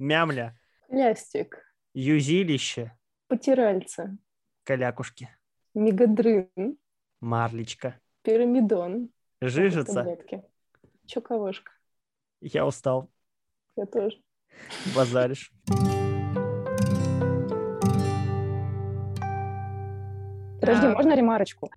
[0.00, 0.56] Мямля.
[0.88, 1.58] Лястик.
[1.92, 2.96] Юзилище.
[3.28, 4.16] Потиральца.
[4.64, 5.28] Калякушки.
[5.74, 6.78] Мегадрын.
[7.20, 8.00] Марлечка.
[8.22, 9.10] Пирамидон.
[9.42, 10.16] Жижица.
[11.06, 11.72] Чоковышка.
[12.40, 13.10] Я устал.
[13.76, 14.16] Я тоже.
[14.96, 15.52] Базаришь.
[20.60, 20.90] Подожди, А.
[20.94, 21.70] можно ремарочку?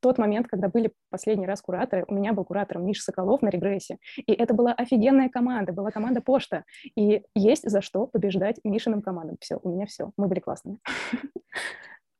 [0.00, 3.98] Тот момент, когда были последний раз кураторы, у меня был куратором Миша Соколов на регрессе,
[4.16, 6.64] и это была офигенная команда, была команда Пошта,
[6.96, 9.36] и есть за что побеждать Мишиным командам.
[9.40, 10.78] Все, у меня все, мы были классными.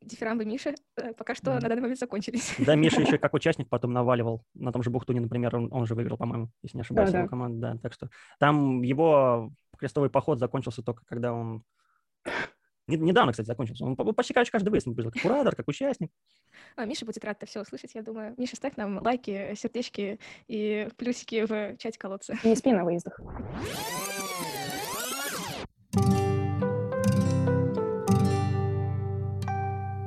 [0.02, 1.60] Дифирамбы Миши э, пока что Мгм.
[1.60, 2.54] на данный момент закончились.
[2.58, 4.42] Да, Миша еще как участник потом наваливал.
[4.54, 7.26] На том же Бухтуне, например, он, он же выиграл, по-моему, если не ошибаюсь, Да, его
[7.26, 7.30] да.
[7.30, 7.60] команда.
[7.74, 8.08] Да, так что
[8.38, 11.62] там его крестовый поход закончился только когда он...
[12.90, 13.84] Не- Недавно, кстати, закончился.
[13.84, 16.10] Он по- почти короче, каждый выезд он побежал, как куратор, как участник.
[16.76, 18.34] А, Миша будет рад это все услышать, я думаю.
[18.36, 20.18] Миша, ставь нам лайки, сердечки
[20.48, 22.34] и плюсики в чате колодца.
[22.44, 23.20] Не спи на выездах.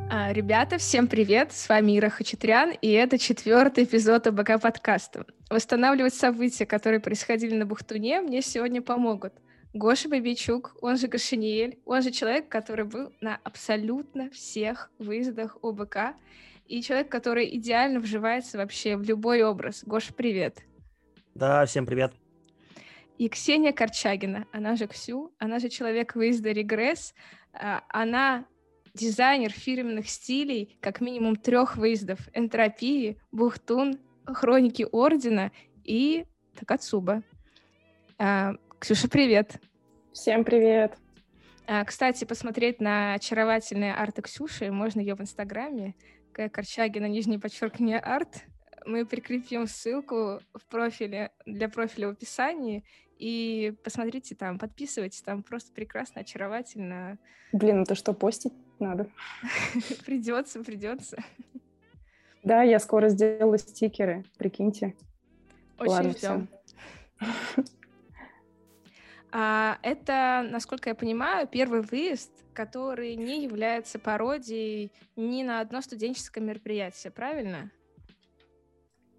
[0.10, 1.52] А, Ребята, всем привет!
[1.54, 5.26] С вами Ира Хачатрян, и это четвертый эпизод АБК подкаста.
[5.50, 9.34] Восстанавливать события, которые происходили на Бухтуне, мне сегодня помогут.
[9.74, 16.16] Гоша Бабичук, он же Гашиниэль, он же человек, который был на абсолютно всех выездах ОБК,
[16.68, 19.84] и человек, который идеально вживается вообще в любой образ.
[19.84, 20.64] Гоша, привет!
[21.34, 22.14] Да, всем привет.
[23.18, 27.16] И Ксения Корчагина, она же Ксю, она же человек выезда «Регресс»,
[27.54, 28.46] а, она
[28.94, 35.52] дизайнер фирменных стилей как минимум трех выездов «Энтропии», «Бухтун», «Хроники Ордена»
[35.84, 36.26] и
[36.60, 37.24] «Такацуба».
[38.84, 39.62] Ксюша, привет!
[40.12, 40.98] Всем привет!
[41.68, 45.96] А, Кстати, посмотреть на очаровательные арты Ксюши можно ее в Инстаграме,
[46.34, 46.50] К.
[46.50, 48.44] Корчагина, нижнее подчеркивание, арт.
[48.86, 52.84] Мы прикрепим ссылку в профиле, для профиля в описании,
[53.18, 57.20] и посмотрите там, подписывайтесь, там просто прекрасно, очаровательно.
[57.54, 59.08] Блин, это что, постить надо?
[60.06, 61.24] Придется, придется.
[62.44, 64.94] Да, я скоро сделаю стикеры, прикиньте.
[65.78, 66.50] Очень ждем.
[69.36, 76.44] А, это, насколько я понимаю, первый выезд, который не является пародией ни на одно студенческое
[76.44, 77.72] мероприятие, правильно?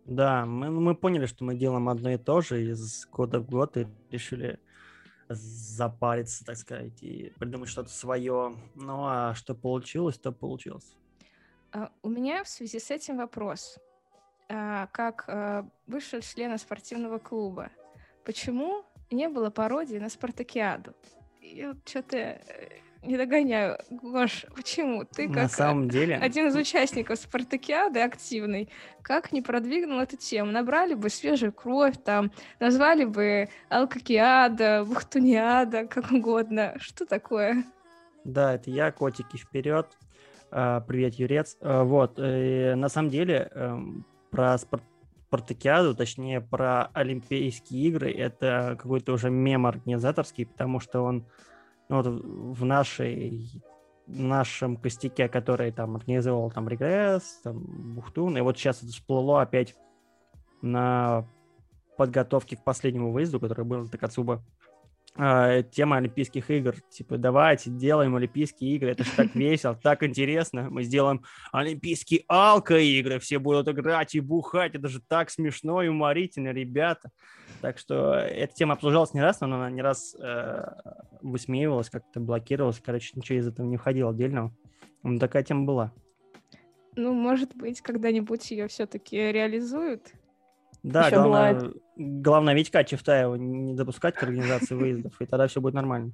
[0.05, 3.77] Да, мы, мы поняли, что мы делаем одно и то же из года в год
[3.77, 4.61] и решили
[5.29, 8.55] запариться, так сказать, и придумать что-то свое.
[8.77, 10.95] Ну а что получилось, то получилось.
[11.73, 13.81] А, У меня в связи с этим вопрос.
[14.49, 17.71] А, Как а, бывшего члена спортивного клуба,
[18.25, 20.95] почему не было пародии на Спартакиаду?
[21.41, 22.41] Я вот что-то
[23.03, 23.79] не догоняю.
[23.91, 25.05] Гош, почему?
[25.05, 26.17] Ты На как а, самом деле...
[26.17, 28.71] один из участников Спартакиады активный,
[29.03, 30.51] как не продвинул эту тему?
[30.51, 36.75] Набрали бы свежую кровь, там, назвали бы Алкакиада, Бухтуниада, как угодно.
[36.79, 37.65] Что такое?
[38.25, 39.87] Да, это я, котики вперед.
[40.51, 41.57] А, Привет, Юрец.
[41.61, 44.81] А, Вот, э, на самом деле, эм, про спар-
[45.35, 51.27] спартакиаду, точнее, про Олимпийские игры, это какой-то уже мем организаторский, потому что он
[51.89, 53.63] ну, вот в нашей
[54.07, 57.65] нашем костяке, который там организовал там регресс, там
[57.95, 59.75] Бухтун, и вот сейчас это всплыло опять
[60.63, 61.27] на
[61.97, 64.45] подготовке к последнему выезду, который был на Такацуба,
[65.17, 66.75] тема Олимпийских игр.
[66.91, 70.69] Типа, давайте делаем Олимпийские игры, это же так весело, так интересно.
[70.71, 76.49] Мы сделаем Олимпийские алко-игры, все будут играть и бухать, это же так смешно и уморительно,
[76.49, 77.11] ребята.
[77.61, 80.65] Так что эта тема обсуждалась не раз, но она не раз э,
[81.23, 82.81] высмеивалась, как-то блокировалась.
[82.85, 84.55] Короче, ничего из этого не входило отдельного.
[85.03, 85.93] Ну, такая тема была.
[86.97, 90.13] Ну, может быть, когда-нибудь ее все-таки реализуют.
[90.85, 95.61] Да, Ещё главное, бывает- главное Витька Чевтаева не допускать к организации выездов, и тогда все
[95.61, 96.13] будет нормально.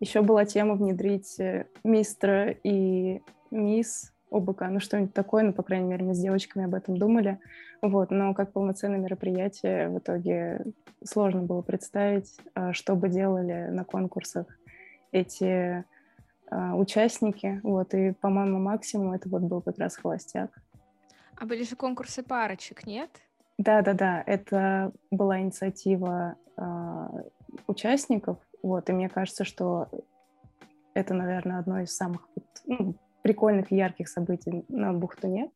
[0.00, 3.20] Еще была тема внедрить э, мистера и
[3.52, 7.38] мисс ОБК, ну что-нибудь такое, ну, по крайней мере, мы с девочками об этом думали.
[7.82, 10.64] Вот, но как полноценное мероприятие в итоге
[11.04, 14.46] сложно было представить, а, что бы делали на конкурсах
[15.12, 15.84] эти
[16.50, 17.60] а, участники.
[17.62, 20.50] Вот, и, по-моему, максимум это вот был как раз холостяк.
[21.36, 23.10] А были же конкурсы парочек, нет?
[23.60, 27.10] Да-да-да, это была инициатива а,
[27.66, 29.86] участников, вот, и мне кажется, что
[30.94, 32.26] это, наверное, одно из самых
[32.64, 35.50] ну, прикольных и ярких событий на Бухтуне,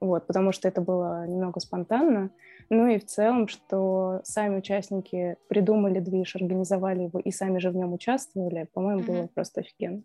[0.00, 2.28] вот, потому что это было немного спонтанно,
[2.68, 7.74] ну и в целом, что сами участники придумали движ, организовали его и сами же в
[7.74, 9.28] нем участвовали, по-моему, было Мгм.
[9.28, 10.02] просто офигенно.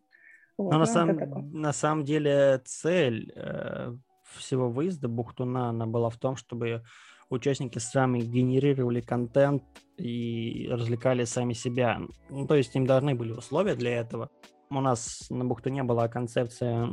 [0.57, 1.43] Вот, Но на, ну, самом, такое.
[1.43, 3.93] на самом деле цель э,
[4.37, 6.81] всего выезда Бухтуна она была в том, чтобы
[7.29, 9.63] участники сами генерировали контент
[9.97, 11.99] и развлекали сами себя.
[12.29, 14.29] Ну, то есть им должны были условия для этого.
[14.69, 16.89] У нас на Бухтуне была концепция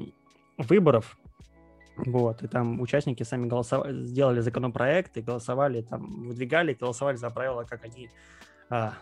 [0.59, 1.19] выборов,
[1.97, 7.65] вот, и там участники сами голосовали, сделали законопроект и голосовали, там, выдвигали, голосовали за правила,
[7.65, 8.09] как они
[8.71, 8.95] а,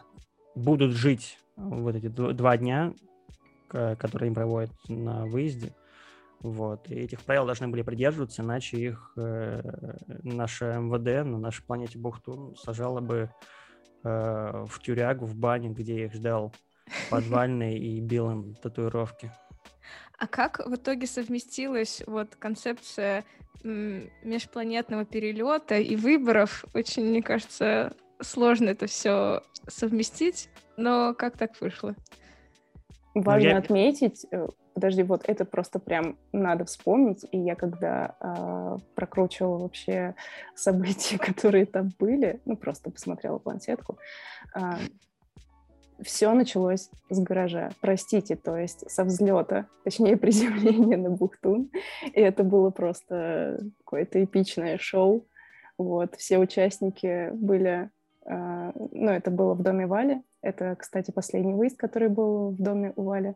[0.54, 2.92] будут жить вот эти два дня,
[3.68, 5.74] которые им проводят на выезде.
[6.40, 6.90] Вот.
[6.90, 9.60] И этих правил должны были придерживаться, иначе их э,
[10.22, 13.31] наше МВД на нашей планете Бухтун сажало бы
[14.04, 16.54] э, в тюрягу, в баню, где их ждал
[17.10, 19.31] подвальный и белым татуировки.
[20.19, 23.25] А как в итоге совместилась вот концепция
[23.62, 26.64] межпланетного перелета и выборов?
[26.75, 31.94] Очень, мне кажется, сложно это все совместить, но как так вышло?
[33.14, 33.58] Важно я...
[33.58, 34.46] отметить, э,
[34.80, 37.26] подожди, вот это просто прям надо вспомнить.
[37.32, 40.14] И я когда э, прокручивала вообще
[40.54, 43.98] события, которые там были, ну просто посмотрела планшетку,
[44.56, 44.60] э,
[46.02, 47.70] все началось с гаража.
[47.82, 51.70] Простите, то есть со взлета, точнее приземления на Бухтун.
[52.14, 55.26] И это было просто какое-то эпичное шоу.
[55.76, 57.90] Вот, все участники были,
[58.24, 60.22] э, ну, это было в доме Вали.
[60.40, 63.34] Это, кстати, последний выезд, который был в доме у Вали.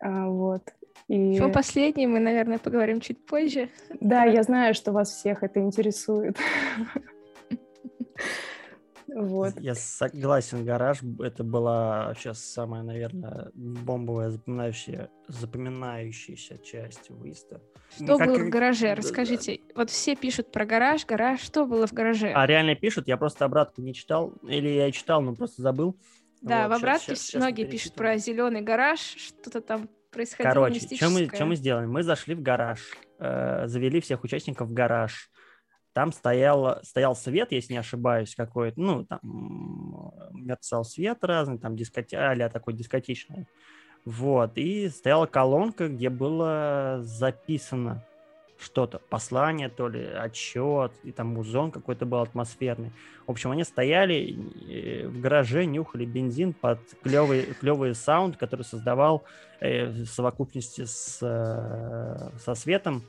[0.00, 0.62] А, вот.
[1.08, 1.32] И...
[1.32, 3.70] Почему последний, мы, наверное, поговорим чуть позже.
[4.00, 6.36] Да, я знаю, что вас всех это интересует.
[9.08, 9.58] Вот.
[9.58, 17.60] Я согласен, гараж это была сейчас самая, наверное, бомбовая, запоминающая, запоминающаяся часть выезда.
[17.96, 18.28] Что как...
[18.28, 18.94] было в гараже?
[18.94, 19.60] Расскажите.
[19.74, 21.40] Вот все пишут про гараж, гараж.
[21.40, 22.32] Что было в гараже?
[22.34, 23.08] А реально пишут?
[23.08, 24.34] Я просто обратку не читал.
[24.46, 25.96] Или я читал, но просто забыл.
[26.42, 30.96] Да, вот, в обратке сейчас, сейчас, многие пишут про зеленый гараж, что-то там происходило Короче,
[30.96, 31.86] что мы, что мы сделали?
[31.86, 32.80] Мы зашли в гараж,
[33.18, 35.30] э, завели всех участников в гараж.
[35.92, 39.20] Там стоял, стоял свет, если не ошибаюсь, какой-то, ну, там
[40.32, 42.18] мерцал свет разный, там дискоте...
[42.18, 43.48] а такой дискотечный.
[44.04, 48.04] Вот, и стояла колонка, где было записано
[48.58, 52.90] что-то, послание, то ли отчет, и там музон какой-то был атмосферный.
[53.26, 54.36] В общем, они стояли
[54.68, 59.24] э, в гараже, нюхали бензин под клевый, клевый саунд, который создавал
[59.60, 63.02] э, в совокупности с, э, со светом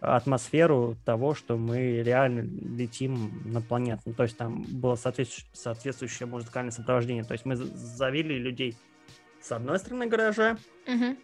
[0.00, 4.02] атмосферу того, что мы реально летим на планету.
[4.06, 7.24] Ну, то есть там было соответствующее, соответствующее музыкальное сопровождение.
[7.24, 8.76] То есть мы завели людей
[9.40, 11.16] с одной стороны гаража, угу.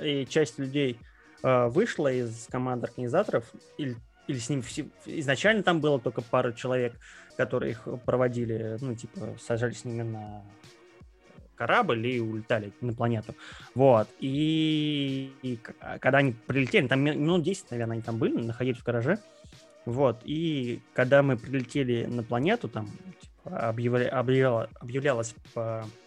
[0.00, 0.98] и часть людей
[1.68, 3.44] вышла из команды организаторов,
[3.78, 3.96] или,
[4.26, 6.94] или с ним все, изначально там было только пара человек,
[7.36, 10.42] которые их проводили, ну, типа, сажались с ними на
[11.54, 13.34] корабль и улетали на планету.
[13.74, 14.08] Вот.
[14.20, 15.58] И, и
[16.00, 19.18] когда они прилетели, там минут 10, наверное, они там были, находились в гараже.
[19.86, 20.20] Вот.
[20.24, 22.90] И когда мы прилетели на планету, там
[23.20, 26.05] типа, объявля, объявляла, объявлялось по Э,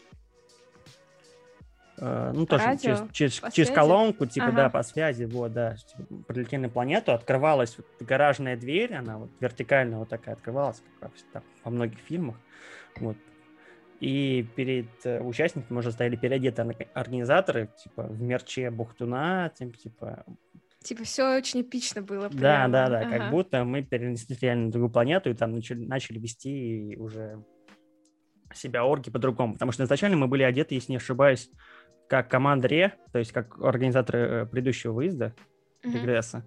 [2.00, 2.82] ну, тоже Радио?
[3.12, 4.56] через, через, через колонку, типа, ага.
[4.56, 9.32] да, по связи, вот, да, типа, прилетели на планету, открывалась вот гаражная дверь, она вот
[9.40, 12.36] вертикально вот такая открывалась, как там, во многих фильмах,
[13.00, 13.18] вот,
[14.00, 20.26] и перед э, участниками уже стояли переодетые организаторы, типа, в мерче Бухтуна, типа...
[20.82, 22.30] Типа все очень эпично было.
[22.30, 22.40] Прямо.
[22.40, 23.18] Да, да, да, ага.
[23.18, 27.44] как будто мы перенеслись реально на другую планету и там начали, начали вести уже
[28.54, 31.50] себя орги по-другому, потому что изначально мы были одеты, если не ошибаюсь,
[32.10, 35.36] как команда РЕ, то есть как организаторы э, предыдущего выезда,
[35.84, 35.94] mm-hmm.
[35.94, 36.44] регресса.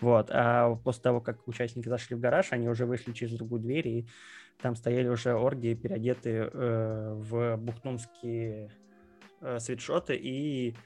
[0.00, 0.28] Вот.
[0.30, 4.08] А после того, как участники зашли в гараж, они уже вышли через другую дверь, и
[4.60, 8.70] там стояли уже орги, переодетые э, в бухтунские
[9.40, 10.76] э, свитшоты, и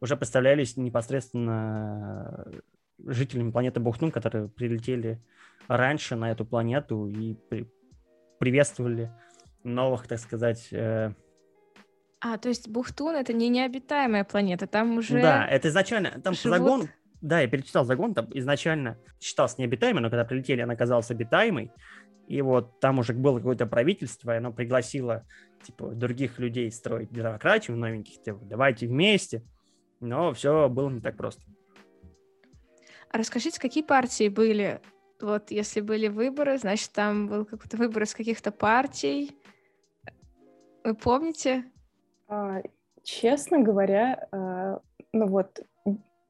[0.00, 2.44] уже представлялись непосредственно
[3.04, 5.22] жителями планеты Бухтун, которые прилетели
[5.68, 7.70] раньше на эту планету и при-
[8.38, 9.12] приветствовали
[9.62, 11.12] новых, так сказать, э,
[12.20, 15.20] а, то есть Бухтун это не необитаемая планета, там уже.
[15.20, 16.58] Да, это изначально там живут...
[16.58, 16.88] загон.
[17.20, 21.70] Да, я перечитал загон, там изначально считался необитаемой, но когда прилетели, она оказалась обитаемой.
[22.28, 25.24] И вот там уже было какое-то правительство, и оно пригласило
[25.62, 29.42] типа других людей строить демократию новеньких, типа, давайте вместе.
[30.00, 31.42] Но все было не так просто.
[33.10, 34.80] А расскажите, какие партии были?
[35.20, 39.36] Вот если были выборы, значит, там был какой-то выбор из каких-то партий.
[40.84, 41.64] Вы помните?
[42.28, 42.62] А,
[43.02, 44.80] честно говоря, а,
[45.12, 45.60] ну вот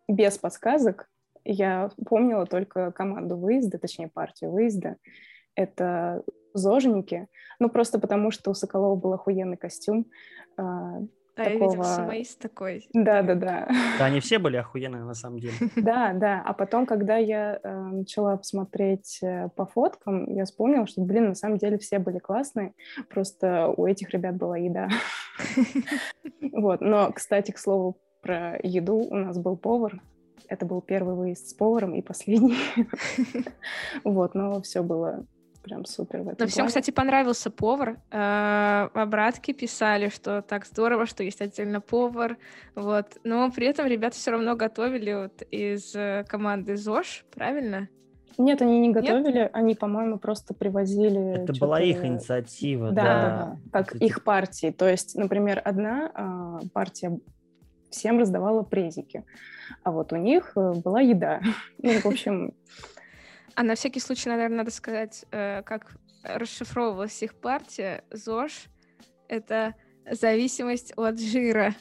[0.08, 1.08] без подсказок
[1.44, 4.96] я помнила только команду выезда, точнее партию выезда.
[5.54, 6.22] Это
[6.52, 7.28] зожники.
[7.58, 10.06] Ну, просто потому что у Соколова был охуенный костюм.
[10.56, 10.98] А,
[11.36, 12.88] А я видела самоист такой.
[12.92, 13.68] Да, да, да.
[13.98, 15.54] Да, они все были охуенные на самом деле.
[15.76, 16.42] Да, да.
[16.44, 21.34] А потом, когда я э, начала посмотреть э, по фоткам, я вспомнила, что, блин, на
[21.34, 22.74] самом деле все были классные,
[23.08, 24.88] просто у этих ребят была еда.
[26.52, 26.80] Вот.
[26.80, 30.00] Но, кстати, к слову про еду, у нас был повар.
[30.48, 32.56] Это был первый выезд с поваром и последний.
[34.04, 35.26] Вот, но все было
[35.66, 37.98] прям супер в этом Но всем, кстати, понравился повар.
[38.10, 42.38] Обратки писали, что так здорово, что есть отдельно повар.
[42.74, 43.18] Вот.
[43.24, 47.88] Но при этом ребята все равно готовили вот из э, команды ЗОЖ, правильно?
[48.38, 49.50] Нет, они не готовили, Нет?
[49.54, 51.42] они, по-моему, просто привозили.
[51.42, 53.02] Это была их инициатива, да.
[53.02, 53.84] Да, да, да.
[53.84, 54.70] Как их партии.
[54.70, 57.18] То есть, например, одна э, партия
[57.90, 59.24] всем раздавала презики,
[59.82, 61.40] а вот у них э, была еда.
[61.82, 62.52] Ну, в общем,
[63.54, 68.04] а на всякий случай, наверное, надо сказать, э, как расшифровывалась их партия.
[68.10, 68.66] ЗОЖ—
[69.28, 69.74] это
[70.10, 71.74] зависимость от жира.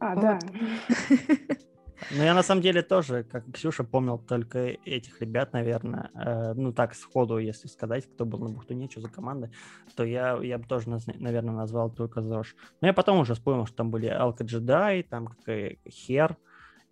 [0.00, 0.22] А, вот.
[0.22, 0.38] да.
[2.10, 6.10] Ну, я на самом деле тоже, как Ксюша, помнил только этих ребят, наверное.
[6.14, 9.50] Э, ну, так, сходу, если сказать, кто был на Бухтуне, что за команда,
[9.96, 12.54] то я, я бы тоже, наверное, назвал только ЗОЖ.
[12.80, 15.28] Но я потом уже вспомнил, что там были Алка Джедай, там
[15.88, 16.36] Хер,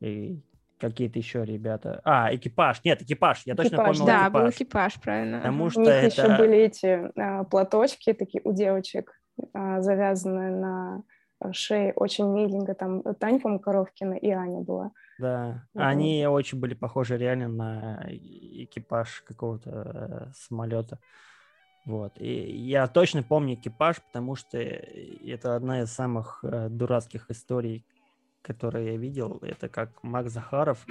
[0.01, 0.41] и
[0.83, 2.01] какие-то еще ребята.
[2.05, 2.83] А, экипаж.
[2.85, 3.43] Нет, экипаж.
[3.45, 4.43] Я экипаж, точно помню да, экипаж.
[4.43, 5.39] был экипаж, правильно.
[5.39, 6.07] Потому что У них это...
[6.07, 9.13] еще были эти а, платочки такие у девочек,
[9.55, 11.03] а, завязанные на
[11.53, 12.75] шее очень миленько.
[12.75, 14.93] Там Танька Макаровкина и Аня была.
[15.19, 15.83] Да, вот.
[15.83, 20.99] они очень были похожи реально на экипаж какого-то э, самолета.
[21.85, 22.13] Вот.
[22.19, 27.85] И я точно помню экипаж, потому что это одна из самых э, дурацких историй,
[28.43, 30.87] которые я видел, это как Макс Захаров,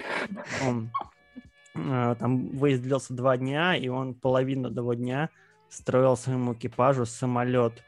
[0.68, 0.92] он
[1.76, 5.30] э, там выезд длился два дня, и он половину того дня
[5.70, 7.84] строил своему экипажу самолет.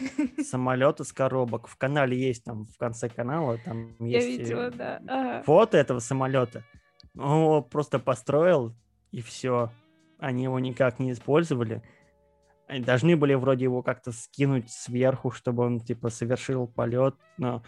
[0.42, 1.68] Самолет из коробок.
[1.68, 5.00] В канале есть там, в конце канала, там есть я видела, да.
[5.08, 5.42] ага.
[5.42, 6.64] фото этого самолета.
[7.16, 8.74] Он его просто построил,
[9.10, 9.70] и все.
[10.18, 11.82] Они его никак не использовали.
[12.66, 17.62] Они должны были вроде его как-то скинуть сверху, чтобы он типа совершил полет, но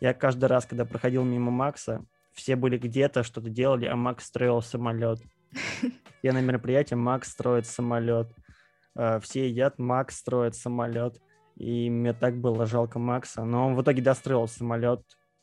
[0.00, 4.62] я каждый раз, когда проходил мимо Макса, все были где-то, что-то делали, а Макс строил
[4.62, 5.20] самолет.
[6.22, 8.28] Я на мероприятии, Макс строит самолет.
[8.94, 11.20] А, все едят, Макс строит самолет.
[11.60, 13.44] И мне так было жалко Макса.
[13.44, 15.02] Но он в итоге достроил самолет.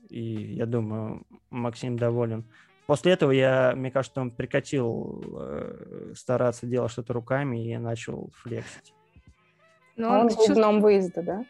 [0.10, 2.50] И я думаю, Максим доволен.
[2.88, 8.96] После этого я, мне кажется, он прекратил э, стараться делать что-то руками и начал флексить.
[9.96, 11.46] Но он, он был дном выезда, да?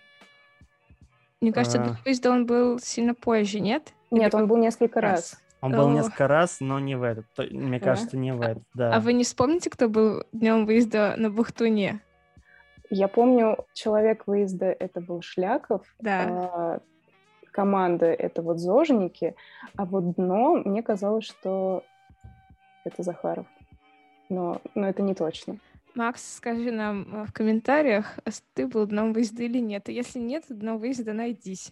[1.40, 2.04] Мне кажется, а...
[2.04, 3.94] поезда он был сильно позже, нет?
[4.12, 5.40] Нет, он был несколько раз.
[5.62, 7.26] Он был несколько раз, но не в этот.
[7.52, 8.94] Мне кажется, не в этот, да.
[8.94, 12.02] А вы не вспомните, кто был днем выезда на Бухтуне?
[12.90, 15.86] Я помню, человек выезда это был Шляков.
[16.00, 16.24] Да.
[16.28, 16.80] А,
[17.52, 19.36] команда это вот Зожники,
[19.76, 21.84] а вот дно, мне казалось, что
[22.86, 23.48] это Захаров.
[24.30, 25.58] Но, но это не точно.
[25.96, 29.90] Макс, скажи нам э, в комментариях, а ты был дном выезда или нет.
[29.90, 31.72] Если нет, дном выезда найдись.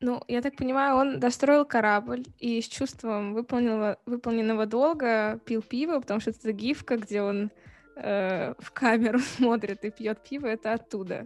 [0.00, 5.98] Ну, я так понимаю, он достроил корабль и с чувством выполненного, выполненного долга пил пиво,
[5.98, 7.50] потому что это гифка, где он
[7.96, 11.24] э, в камеру смотрит и пьет пиво, это оттуда.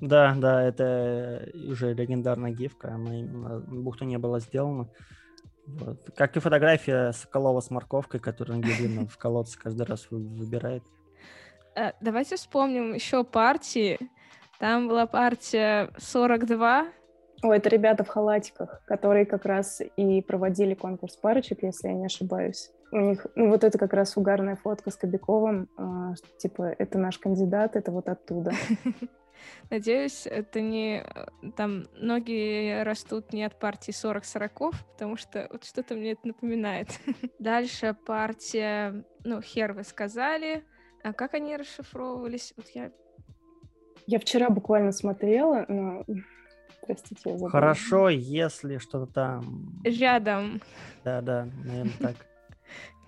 [0.00, 4.90] Да, да, это уже легендарная гифка, она именно бухту не была сделана.
[5.66, 6.10] Вот.
[6.16, 10.82] Как и фотография Соколова с морковкой, которую Ангелина в колодце каждый раз выбирает.
[11.74, 13.98] Э, давайте вспомним еще партии.
[14.58, 16.86] Там была партия 42.
[17.42, 22.06] О, это ребята в халатиках, которые как раз и проводили конкурс парочек, если я не
[22.06, 22.70] ошибаюсь.
[22.94, 27.18] У них, ну вот это как раз угарная фотка с Кобяковым, э, типа, это наш
[27.18, 28.52] кандидат, это вот оттуда.
[29.68, 31.02] Надеюсь, это не...
[31.02, 36.86] Э, там ноги растут не от партии 40-40, потому что вот что-то мне это напоминает.
[37.40, 39.04] Дальше партия...
[39.24, 40.62] Ну, хер вы сказали.
[41.02, 42.54] А как они расшифровывались?
[42.56, 42.92] Вот я...
[44.06, 46.04] Я вчера буквально смотрела, но...
[46.86, 47.50] Простите, я забыла.
[47.50, 49.80] Хорошо, если что-то там...
[49.82, 50.62] Рядом.
[51.02, 52.14] Да-да, наверное, так.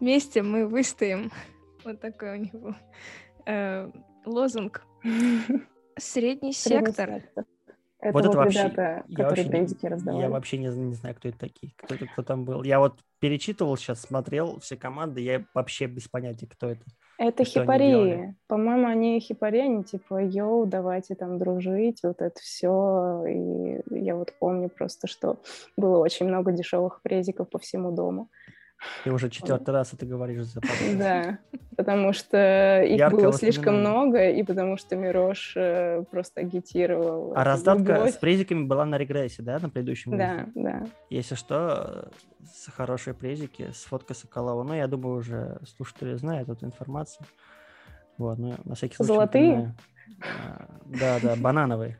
[0.00, 1.30] Вместе мы выстоим.
[1.85, 2.75] Вот такой у него
[3.46, 3.88] э,
[4.25, 4.85] лозунг.
[5.96, 7.11] Средний, сектор.
[7.11, 7.44] Это
[8.12, 10.23] вот, вот это вообще, ребята, которые вообще, раздавали.
[10.23, 12.62] Я вообще не, не знаю, кто это такие, кто, это, кто там был.
[12.62, 16.85] Я вот перечитывал сейчас, смотрел все команды, я вообще без понятия, кто это.
[17.18, 18.35] Это хипарии.
[18.46, 23.25] По-моему, они хипари, они типа, йоу, давайте там дружить, вот это все.
[23.26, 25.38] И я вот помню просто, что
[25.76, 28.28] было очень много дешевых презиков по всему дому.
[29.04, 30.99] Ты уже четвертый раз это говоришь за подкаст.
[30.99, 31.38] Да,
[31.76, 37.33] потому что их было слишком много, и потому что Мирош э, просто агитировал.
[37.35, 38.14] А раздатка любовь.
[38.14, 40.16] с презиками была на регрессе, да, на предыдущем?
[40.16, 40.85] Да, да.
[41.11, 44.62] Если что, э, с хорошие презики с фоткой Соколова.
[44.62, 47.26] Ну, я думаю, уже слушатели знают эту информацию.
[48.18, 49.12] Вот, ну, на всякий случай.
[49.12, 49.75] Золотые?
[50.21, 51.99] А, Да, да, банановые.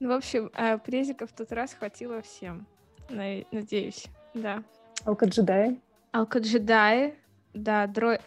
[0.00, 2.66] Ну, в общем, а, презиков в тот раз хватило всем.
[3.10, 4.62] На- Надеюсь, да.
[5.04, 5.80] Алкаджедай.
[6.12, 7.14] Алкаджедаи,
[7.54, 8.18] да, дро...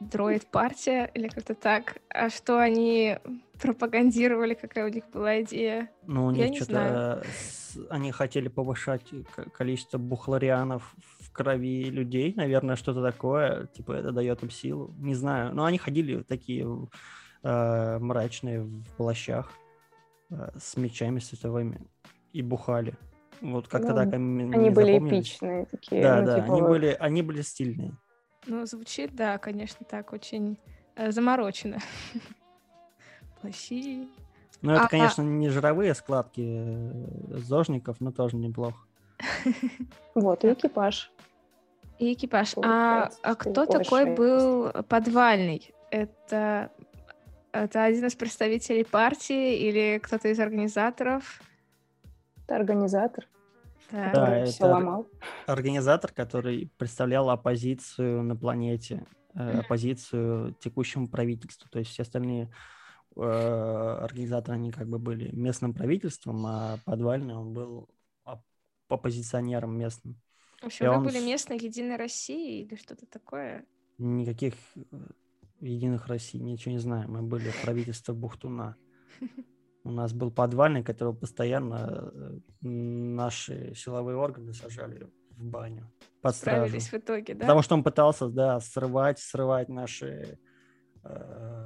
[0.00, 1.98] дроид партия или как-то так.
[2.10, 3.18] А что они
[3.60, 5.90] пропагандировали, какая у них была идея?
[6.06, 7.22] Ну, у Я них не что-то...
[7.90, 9.02] Они хотели повышать
[9.52, 13.66] количество бухлорианов в крови людей, наверное, что-то такое.
[13.66, 14.94] Типа это дает им силу.
[14.98, 15.54] Не знаю.
[15.54, 16.66] Но они ходили такие
[17.42, 19.50] э, мрачные в плащах
[20.30, 21.86] э, с мечами световыми
[22.32, 22.94] и бухали.
[23.40, 25.26] Вот как-то Ну, так Они мне были запомнились.
[25.28, 26.02] эпичные такие.
[26.02, 27.96] Да, ну, да, типа они вот были, они были стильные.
[28.46, 30.58] Ну, звучит, да, конечно, так очень
[30.94, 31.78] э, заморочено.
[33.40, 34.08] Плащи.
[34.62, 38.78] Ну, это, А- конечно, не жировые складки э, зожников, но тоже неплохо.
[40.14, 41.12] Вот, и экипаж.
[41.98, 42.54] И экипаж.
[42.62, 45.74] А, а кто такой был подвальный?
[45.90, 46.70] Это,
[47.52, 51.40] это один из представителей партии или кто-то из организаторов?
[52.46, 53.26] Это организатор,
[53.90, 54.12] Так.
[54.14, 55.06] Да, который это ломал.
[55.46, 61.68] Организатор, который представлял оппозицию на планете, э, оппозицию текущему правительству.
[61.68, 62.52] То есть все остальные
[63.16, 67.88] э, организаторы, они как бы были местным правительством, а подвальный он был
[68.24, 68.44] оп-
[68.88, 70.16] оппозиционером местным.
[70.62, 73.66] В общем, И вы он были местной Единой России или что-то такое?
[73.98, 74.82] Никаких э,
[75.60, 77.10] единых Россий, ничего не знаю.
[77.10, 78.76] Мы были правительство Бухтуна.
[79.86, 85.88] У нас был подвальный, которого постоянно э, наши силовые органы сажали в баню
[86.22, 86.66] под стражу.
[86.66, 87.40] Справились в итоге, да?
[87.40, 90.40] Потому что он пытался, да, срывать, срывать наши
[91.04, 91.64] э,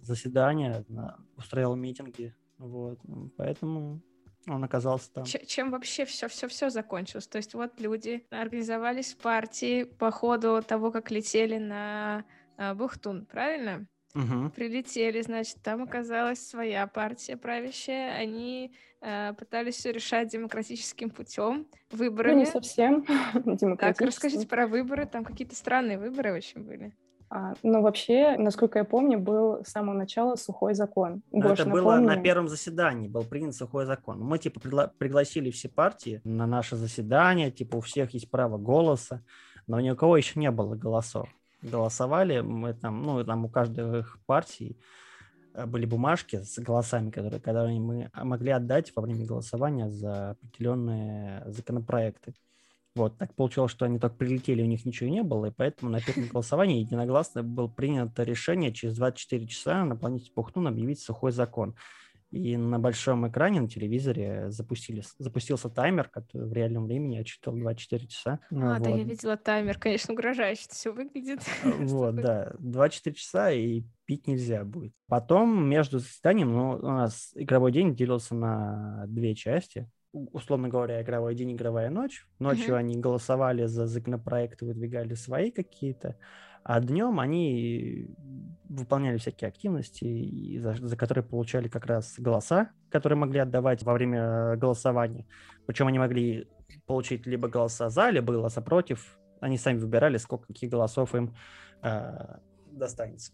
[0.00, 2.98] заседания, на- устраивал митинги, вот,
[3.36, 4.00] поэтому
[4.48, 5.24] он оказался там.
[5.24, 7.26] Ч- чем вообще все, все, все закончилось?
[7.26, 12.24] То есть вот люди организовались в партии по ходу того, как летели на
[12.56, 13.86] а, Бухтун, правильно?
[14.14, 14.50] Мгм.
[14.50, 18.14] Прилетели, значит, там оказалась своя партия правящая.
[18.14, 22.40] Они э, пытались все решать демократическим путем, Ну, выборами.
[22.40, 24.04] не совсем так, демократически.
[24.04, 25.06] расскажите про выборы.
[25.06, 26.92] Там какие-то странные выборы очень были.
[27.34, 31.22] А, ну, вообще, насколько я помню, был с самого начала сухой закон.
[31.32, 32.06] Но Гош, это было напомни.
[32.16, 34.20] на первом заседании, был принят сухой закон.
[34.20, 39.24] Мы, типа, пригла- пригласили все партии на наше заседание, типа, у всех есть право голоса,
[39.66, 41.26] но ни у кого еще не было голосов.
[41.62, 44.76] Голосовали мы там, ну, там у каждой их партии
[45.54, 51.44] э, были бумажки с голосами, которые, которые мы могли отдать во время голосования за определенные
[51.46, 52.34] законопроекты.
[52.94, 56.00] Вот, так получилось, что они только прилетели, у них ничего не было, и поэтому на
[56.00, 61.74] первом голосовании единогласно было принято решение через 24 часа на планете Пухтун объявить сухой закон.
[62.32, 68.06] И на большом экране на телевизоре запустили, запустился таймер, который в реальном времени отчитывал 24
[68.06, 68.40] часа.
[68.50, 69.06] А, да, я вот.
[69.06, 69.78] видела таймер.
[69.78, 71.40] Конечно, угрожающе все выглядит.
[71.62, 74.94] А, Вот, да, 24 часа и пить нельзя будет.
[75.08, 79.90] Потом между заседанием, ну, у нас игровой день делился на две части.
[80.12, 82.26] Условно говоря, игровой день, игровая ночь.
[82.38, 86.16] Ночью они голосовали за законопроекты, выдвигали свои какие-то,
[86.64, 88.08] а днем они
[88.68, 94.56] выполняли всякие активности, за, за которые получали как раз голоса, которые могли отдавать во время
[94.56, 95.26] голосования.
[95.66, 96.48] Причем они могли
[96.86, 99.18] получить либо голоса за, либо голоса против.
[99.40, 101.34] Они сами выбирали, сколько каких голосов им
[101.82, 103.32] а, достанется.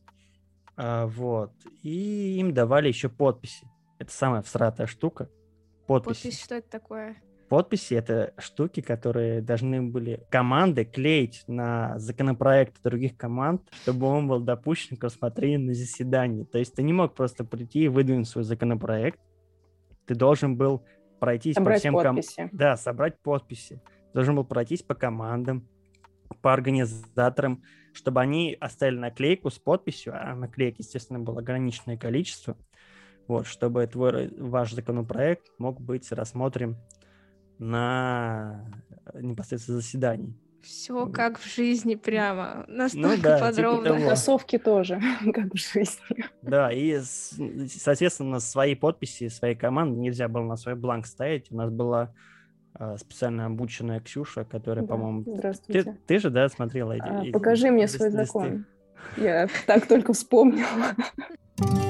[0.77, 1.53] А, вот.
[1.83, 3.69] И им давали еще подписи.
[3.99, 5.29] Это самая всратая штука.
[5.87, 6.23] Подписи.
[6.25, 7.17] Подпись, что это такое?
[7.49, 14.41] Подписи— это штуки, которые должны были команды клеить на законопроект других команд, чтобы он был
[14.41, 16.45] допущен к рассмотрению на заседании.
[16.45, 19.19] То есть ты не мог просто прийти и выдвинуть свой законопроект.
[20.07, 20.85] Ты должен был
[21.21, 22.49] пройтись по Собрать всем ком- подписи.
[22.53, 23.81] Да, собрать подписи.
[24.13, 25.67] Должен был пройтись по командам,
[26.43, 27.63] по организаторам,
[27.95, 32.57] чтобы они оставили наклейку с подписью, а наклеек, естественно, было ограниченное количество,
[33.27, 36.77] вот, чтобы твой, ваш законопроект мог быть рассмотрен
[37.59, 38.65] на
[39.15, 40.35] непосредственно заседании.
[40.63, 42.65] Все Ну, как в жизни прямо.
[42.69, 43.85] Настолько да, типа подробно.
[43.95, 44.07] того.
[44.07, 45.01] Кроссовки тоже,
[45.33, 46.25] как в жизни.
[46.43, 47.39] Да, и, с-
[47.79, 51.51] соответственно, свои подписи, своей команды нельзя было на свой бланк ставить.
[51.53, 52.13] У нас была
[52.75, 55.25] а, специально обученная Ксюша, которая, Да, по-моему...
[55.25, 55.97] Ты, Здравствуйте.
[56.07, 57.03] ты же, да, смотрела эти...
[57.09, 58.25] А, эти Покажи мне лист- свой листы?
[58.27, 58.67] закон.
[59.17, 60.67] Я так только вспомнила.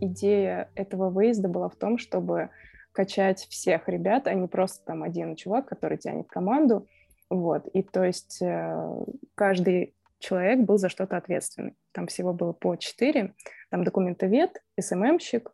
[0.00, 2.50] Идея этого выезда была в том, чтобы
[2.92, 6.86] качать всех ребят, а не просто там один чувак, который тянет команду.
[7.28, 7.66] Вот.
[7.68, 9.04] И то есть э,
[9.34, 11.74] каждый человек был за что-то ответственный.
[11.92, 13.34] Там всего было по четыре.
[13.70, 15.50] Там документовед, СММщик,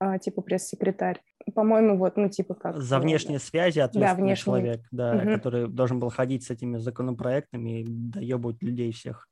[0.00, 1.20] э, типа пресс-секретарь.
[1.54, 2.76] По-моему, вот, ну, типа как...
[2.76, 4.44] За внешние связи ответственный да, внешний...
[4.44, 5.34] человек, да, угу.
[5.34, 9.28] который должен был ходить с этими законопроектами и доебывать людей всех.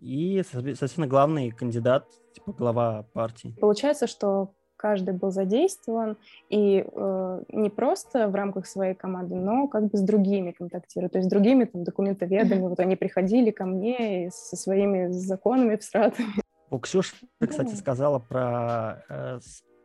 [0.00, 3.54] И, соответственно, главный кандидат, типа глава партии.
[3.60, 6.16] Получается, что каждый был задействован
[6.48, 11.18] и э, не просто в рамках своей команды, но как бы с другими контактируют, то
[11.18, 16.28] есть с другими там документоведами, вот они приходили ко мне со своими законами, всратами.
[16.70, 17.14] У Ксюши,
[17.46, 19.40] кстати, сказала про э,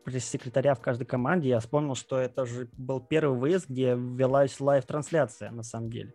[0.06, 5.52] пресс-секретаря в каждой команде, я вспомнил, что это же был первый выезд, где велась live-трансляция,
[5.51, 6.13] на самом деле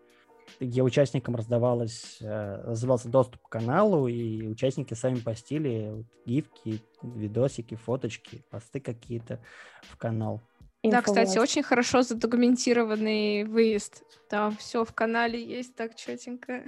[0.59, 7.75] где участникам раздавалось, э, раздавался доступ к каналу, и участники сами постили вот, гифки, видосики,
[7.75, 9.41] фоточки, посты какие-то
[9.83, 10.41] в канал.
[10.83, 14.03] Да, кстати, очень хорошо задокументированный выезд.
[14.29, 16.65] Там все в канале есть так четенько.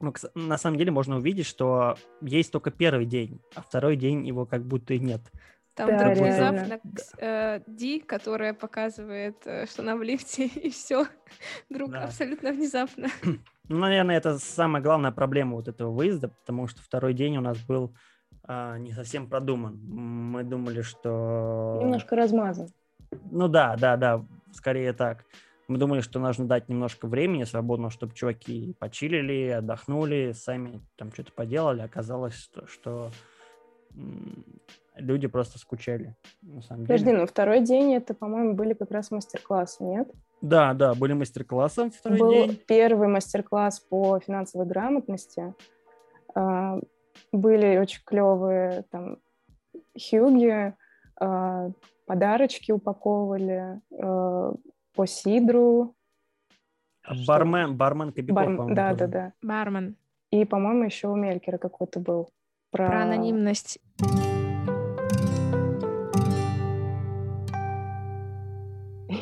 [0.00, 4.46] Ну, на самом деле можно увидеть, что есть только первый день, а второй день его
[4.46, 5.20] как будто и нет.
[5.78, 6.80] Там да, вдруг внезапно
[7.18, 11.06] э, Ди, которая показывает, э, что она в лифте, и все.
[11.70, 12.04] Вдруг да.
[12.04, 13.08] абсолютно внезапно.
[13.70, 17.58] Ну, наверное, это самая главная проблема вот этого выезда, потому что второй день у нас
[17.58, 17.94] был
[18.48, 19.78] э, не совсем продуман.
[19.84, 21.78] Мы думали, что...
[21.78, 22.68] Немножко размазан.
[23.30, 25.26] Ну да, да, да, скорее так.
[25.68, 31.32] Мы думали, что нужно дать немножко времени свободного, чтобы чуваки почилили, отдохнули, сами там что-то
[31.32, 31.82] поделали.
[31.82, 33.10] Оказалось, что, что
[34.98, 37.18] люди просто скучали, на самом Подожди, деле.
[37.18, 40.10] ну второй день это, по-моему, были как раз мастер-классы, нет?
[40.40, 42.60] Да, да, были мастер-классы второй Был день.
[42.66, 45.54] первый мастер-класс по финансовой грамотности.
[46.34, 46.78] А,
[47.32, 49.18] были очень клевые там
[49.98, 50.74] хюги,
[51.20, 51.70] а,
[52.06, 54.54] подарочки упаковывали а,
[54.94, 55.94] по сидру.
[57.26, 58.74] Бармен, бармен Кобяков, Бар...
[58.74, 59.32] Да, да, да.
[59.42, 59.96] Бармен.
[60.30, 62.28] И, по-моему, еще у Мелькера какой-то был.
[62.70, 63.78] Про, про анонимность.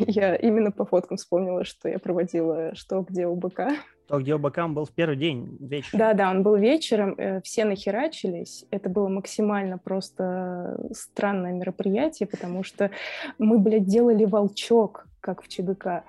[0.06, 3.70] Я именно по фоткам вспомнила, что я проводила «Что, где у быка».
[4.06, 5.98] «Что, где у быка» он был в первый день, вечером.
[5.98, 8.64] Да-да, он был вечером, э, все нахерачились.
[8.70, 12.90] Это было максимально просто странное мероприятие, потому что
[13.38, 16.04] мы, блядь, делали волчок, как в ЧГК.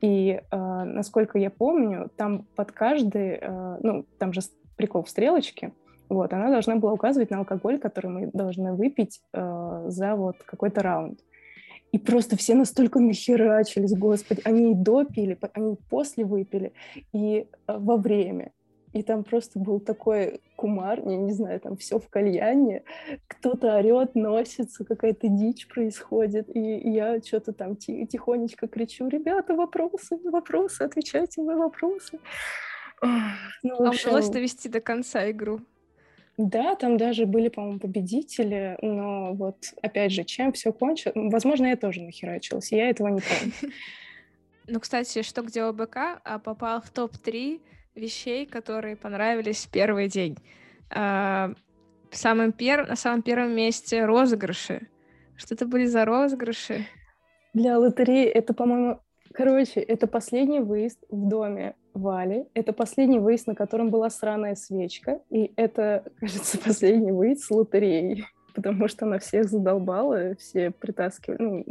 [0.00, 4.40] И, э, насколько я помню, там под каждый, э, ну, там же
[4.76, 5.72] прикол в стрелочке,
[6.10, 10.82] вот, она должна была указывать на алкоголь, который мы должны выпить э, за вот какой-то
[10.82, 11.20] раунд.
[11.92, 14.40] И просто все настолько нахерачились, господи.
[14.44, 16.72] Они и до пили, они и после выпили,
[17.12, 18.52] и э, во время.
[18.92, 22.82] И там просто был такой кумар, я не знаю, там все в кальяне,
[23.28, 30.82] кто-то орет, носится, какая-то дичь происходит, и я что-то там тихонечко кричу, ребята, вопросы, вопросы,
[30.82, 32.18] отвечайте на вопросы.
[33.00, 34.10] Ну, а общем...
[34.10, 35.60] удалось довести до конца игру?
[36.42, 41.14] Да, там даже были, по-моему, победители, но вот, опять же, чем все кончилось?
[41.14, 43.52] Возможно, я тоже нахерачилась, я этого не помню.
[44.72, 47.60] Ну, кстати, что где ОБК, а попал в топ-3
[47.96, 50.38] вещей, которые понравились в первый день.
[50.90, 51.52] А,
[52.12, 52.86] самым пер...
[52.86, 54.86] На самом первом месте розыгрыши.
[55.34, 56.86] Что это были за розыгрыши?
[57.52, 59.00] Для лотереи это, по-моему,
[59.34, 62.46] короче, это последний выезд в доме Вали.
[62.54, 65.20] Это последний выезд, на котором была сраная свечка.
[65.30, 68.26] И это, кажется, последний выезд с лотереей.
[68.54, 71.42] Потому что она всех задолбала, все притаскивали.
[71.42, 71.66] Ну,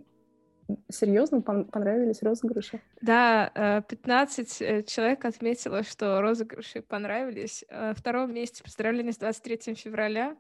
[0.90, 2.80] серьезно, понравились розыгрыши?
[3.02, 7.66] Да, 15 э, э, человек отметило, что розыгрыши понравились.
[7.70, 10.38] На втором месте поздравления с 23 февраля.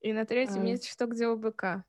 [0.00, 0.64] И на третьем а.
[0.64, 1.84] месте «Что, где ОБК».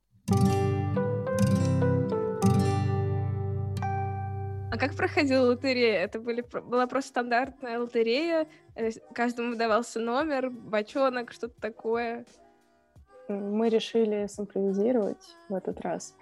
[4.71, 6.03] А как проходила лотерея?
[6.03, 12.25] Это были, была просто стандартная лотерея, э, каждому выдавался номер, бочонок, что-то такое.
[13.27, 16.15] Мы решили симпровизировать в этот раз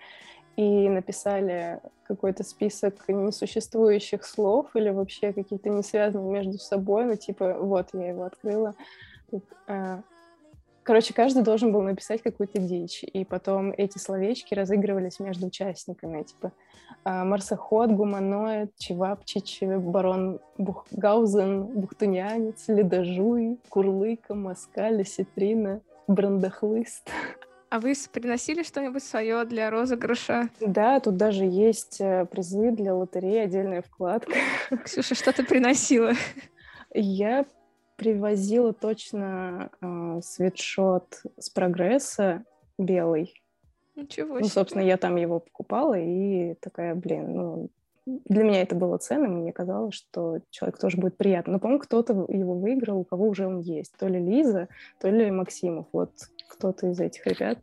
[0.56, 7.54] и написали какой-то список несуществующих слов или вообще какие-то не связанные между собой, ну типа
[7.60, 8.76] вот я его открыла.
[10.88, 16.54] Короче, каждый должен был написать какую-то дичь, и потом эти словечки разыгрывались между участниками, типа
[17.04, 27.10] а, марсоход, гуманоид, чевапчич, барон Бухгаузен, бухтунянец, ледожуй, курлыка, москаль, ситрина, брандахлыст.
[27.69, 30.47] А вы приносили что-нибудь свое для розыгрыша?
[30.62, 34.32] Да, тут даже есть э, призы для лотереи, отдельная вкладка.
[34.86, 36.13] Ксюша, что ты приносила?
[36.93, 37.45] Я
[37.98, 42.44] привозила точно э, свитшот с прогресса
[42.78, 43.34] белый,
[43.96, 44.50] Ничего Ну, себе.
[44.50, 47.70] собственно, я там его покупала и такая, блин, ну,
[48.06, 51.54] для меня это было ценным, и мне казалось, что человек тоже будет приятно.
[51.54, 53.94] Но, по-моему, кто-то его выиграл, у кого уже он есть.
[53.98, 54.70] То ли Лиза,
[55.02, 55.88] то ли Максимов.
[55.92, 56.12] Вот
[56.48, 57.58] кто-то из этих ребят.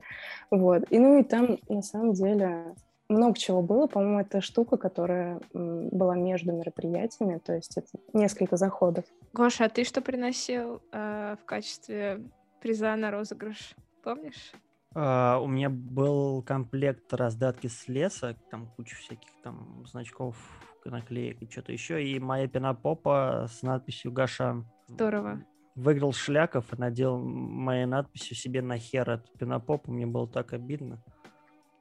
[0.50, 0.82] Вот.
[0.90, 2.74] И ну и там, на самом деле,
[3.08, 3.86] много чего было.
[3.86, 9.04] По-моему, это штука, которая была между мероприятиями, то есть это несколько заходов.
[9.32, 12.22] Гоша, а ты что приносил э, в качестве
[12.60, 13.74] приза на розыгрыш?
[14.02, 14.52] Помнишь?
[14.94, 20.36] А, у меня был комплект раздатки с леса, там куча всяких там значков,
[20.84, 24.64] наклеек и что-то еще, и моя пенопопа с надписью Гаша.
[24.86, 25.44] Здорово.
[25.74, 29.90] Выиграл Шляков и надел моей надписью себе на хер эту пенопопу.
[29.90, 31.02] Мне было так обидно.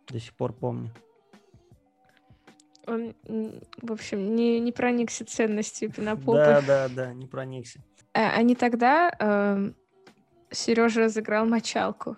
[0.07, 0.91] До сих пор помню.
[2.85, 3.15] Он,
[3.81, 6.37] в общем, не, не проникся ценностью пенопопы.
[6.37, 7.79] Да, да, да, не проникся.
[8.13, 9.11] А, не тогда
[10.51, 12.15] Сережа разыграл мочалку.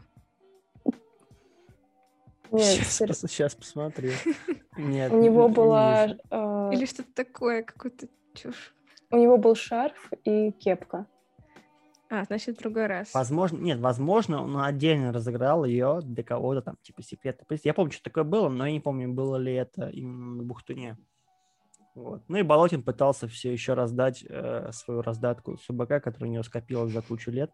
[2.51, 4.11] Нет, Сейчас, сер- пос- сейчас посмотрю.
[4.77, 5.11] Нет.
[5.11, 8.73] у него не была, э, Или что-то такое, какую-то чушь.
[9.11, 11.05] у него был шарф и кепка.
[12.09, 13.13] А, значит, в другой раз.
[13.13, 17.61] Возможно, нет, возможно, он отдельно разыграл ее для кого-то там, типа, секретный приз.
[17.63, 20.97] Я помню, что такое было, но я не помню, было ли это именно на Бухтуне.
[21.95, 22.23] Вот.
[22.27, 26.91] Ну и Болотин пытался все еще раздать э, свою раздатку СУБК, которая у него скопилась
[26.91, 27.51] за кучу лет.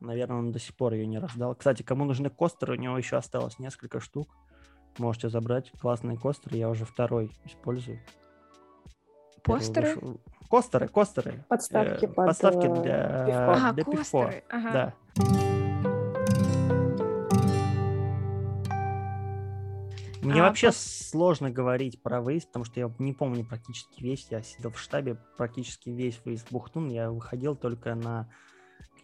[0.00, 1.54] Наверное, он до сих пор ее не раздал.
[1.54, 4.28] Кстати, кому нужны костеры, у него еще осталось несколько штук.
[4.98, 5.72] Можете забрать.
[5.80, 8.00] Классные костеры, я уже второй использую.
[9.44, 9.94] Первый Постеры?
[9.94, 11.44] вышел- Костеры, костеры.
[11.48, 13.52] Подставки Э, под, подставки э, для, пивко.
[13.52, 13.96] Ага, для пивко.
[13.98, 14.44] костеры.
[14.50, 14.72] Ага.
[14.72, 14.94] Да.
[20.22, 24.26] Мне А, вообще пос- сложно говорить про выезд, потому что я не помню практически весь.
[24.30, 26.88] Я сидел в штабе, практически весь выезд в Бухтун.
[26.88, 28.28] Я выходил только на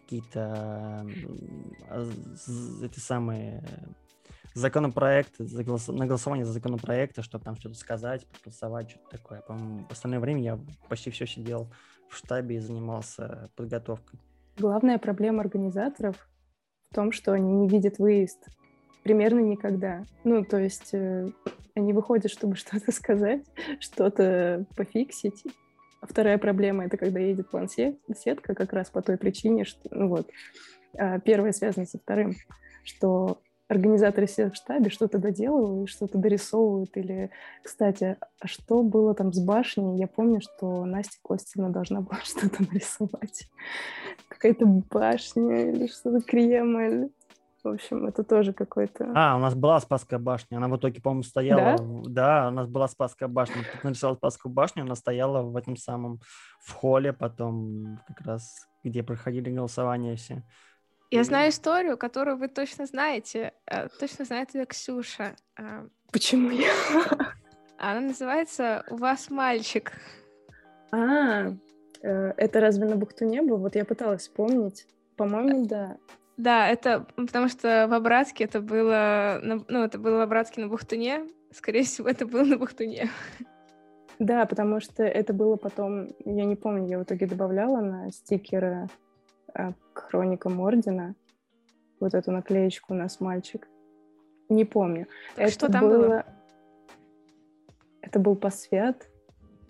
[0.01, 1.05] какие-то
[1.89, 2.09] а,
[2.81, 3.63] эти самые
[4.53, 9.41] законопроекты, за голос- на голосование за законопроекты, чтобы там что-то сказать, проголосовать, что-то такое.
[9.41, 10.59] По-моему, в остальное время я
[10.89, 11.71] почти все сидел
[12.09, 14.19] в штабе и занимался подготовкой.
[14.57, 16.27] Главная проблема организаторов
[16.91, 18.49] в том, что они не видят выезд
[19.03, 20.03] примерно никогда.
[20.23, 21.31] Ну, то есть э,
[21.75, 23.43] они выходят, чтобы что-то сказать,
[23.79, 25.43] что-то пофиксить.
[26.01, 30.27] А вторая проблема— это когда едет план-сетка, как раз по той причине, что, ну вот,
[30.97, 32.33] а, первое связано со вторым,
[32.83, 33.39] что
[33.71, 36.95] организаторы сидят в штабе, что-то доделывают, что-то дорисовывают.
[36.97, 37.31] Или,
[37.63, 39.97] кстати, а что было там с башней?
[39.97, 43.47] Я помню, что Настя Костина должна была что-то нарисовать.
[44.27, 47.09] Какая-то башня или что-то Кремль.
[47.63, 49.11] В общем, это тоже какой-то...
[49.15, 50.57] А, у нас была Спасская башня.
[50.57, 51.77] Она в итоге, по-моему, стояла...
[51.77, 53.57] в- Да, у нас была Спасская башня.
[53.71, 56.19] Тут нарисовал Спасскую башню, она стояла в этом самом...
[56.59, 60.43] В холле потом, как раз, где проходили голосования все.
[61.11, 63.53] Я знаю историю, которую вы точно знаете.
[63.67, 65.35] Э, Точно знает ее Ксюша.
[65.57, 66.71] А, Почему я?
[67.77, 69.91] Она называется «У вас мальчик».
[70.91, 71.47] А,
[72.01, 73.57] э, это разве на Бухтуне было?
[73.57, 74.87] Вот я пыталась вспомнить.
[75.17, 75.97] По-моему, да.
[76.37, 79.39] Да, это потому что в Обратске это было...
[79.43, 81.25] на- Ну, это было в Обратске на Бухтуне.
[81.51, 83.09] Скорее всего, это было на Бухтуне.
[84.19, 88.87] Да, потому что это было потом, я не помню, я в итоге добавляла на стикеры
[89.53, 91.15] к хроникам Ордена
[91.99, 93.67] вот эту наклеечку «У нас мальчик».
[94.49, 95.07] Не помню.
[95.35, 96.25] Так что там было?
[98.01, 99.07] Это был посвят,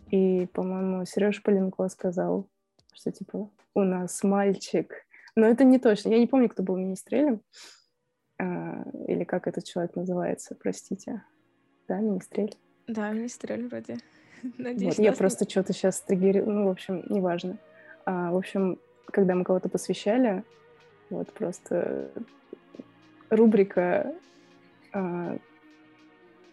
[0.09, 2.49] и, по-моему, Сереж Поленко сказал,
[2.93, 5.05] что типа «У нас мальчик».
[5.35, 6.09] Но это не точно.
[6.09, 7.41] Я не помню, кто был министрелем,
[8.37, 11.23] а, или как этот человек называется, простите.
[11.87, 12.57] Да, министрель?
[12.87, 13.97] Да, министрель вроде.
[14.57, 17.57] Надеюсь, Вот, я нас не- просто что-то сейчас триггерила, ну, в общем, неважно.
[18.05, 20.43] А, в общем, когда мы кого-то посвящали,
[21.09, 22.11] вот просто
[23.29, 24.13] рубрика
[24.93, 25.37] а,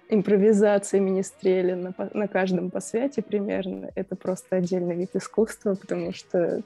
[0.09, 6.63] импровизация министрели на, на каждом посвяте примерно, это просто отдельный вид искусства, потому что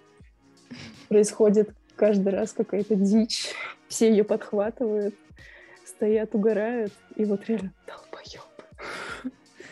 [1.08, 3.54] происходит каждый раз какая-то дичь,
[3.88, 5.14] все ее подхватывают,
[5.84, 8.42] стоят, угорают, и вот реально долбоеб.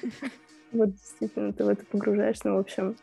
[0.73, 2.49] Вот действительно ты в это погружаешься.
[2.49, 2.96] Ну, в общем,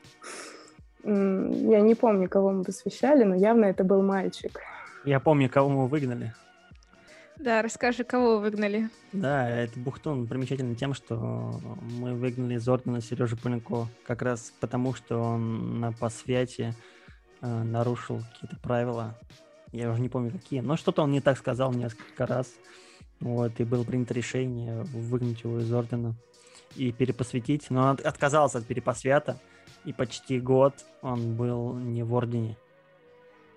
[1.03, 4.59] я не помню, кого мы посвящали, но явно это был мальчик.
[5.05, 6.33] Я помню, кого мы выгнали.
[7.37, 8.89] Да, расскажи, кого вы выгнали.
[9.13, 11.59] Да, это Бухтун примечательный тем, что
[11.99, 16.73] мы выгнали из ордена Сережу Поленко как раз потому, что он на посвяте
[17.41, 19.15] э, нарушил какие-то правила.
[19.71, 22.51] Я уже не помню какие, но что-то он не так сказал несколько раз.
[23.19, 26.15] Вот, и было принято решение выгнать его из ордена
[26.75, 27.67] и перепосвятить.
[27.69, 29.39] Но он от- отказался от перепосвята,
[29.87, 32.57] и почти год он был не в ордене.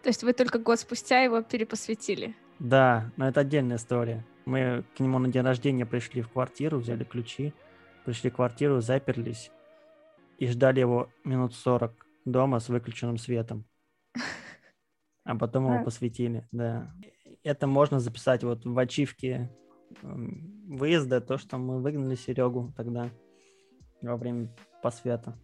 [0.05, 2.37] То есть вы только год спустя его перепосвятили.
[2.61, 4.25] Да, но это отдельная история.
[4.45, 7.53] Мы к нему на день рождения пришли в квартиру, взяли ключи,
[8.05, 9.51] пришли в квартиру, заперлись
[10.39, 13.65] и ждали его минут 40 дома с выключенным светом.
[15.25, 16.95] А потом его посвятили, да.
[17.43, 19.51] Это можно записать вот в ачивке
[20.01, 23.11] выезда, то, что мы выгнали Серегу тогда
[24.01, 25.37] во время посвята.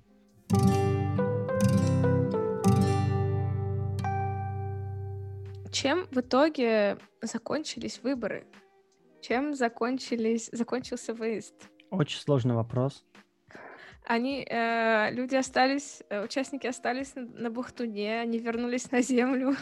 [5.72, 8.46] Чем в итоге закончились выборы?
[9.20, 11.54] Чем закончились, закончился выезд?
[11.90, 13.04] Очень сложный вопрос.
[14.06, 19.56] Они, э, люди остались, э, участники остались на, на Бухтуне, они вернулись на землю.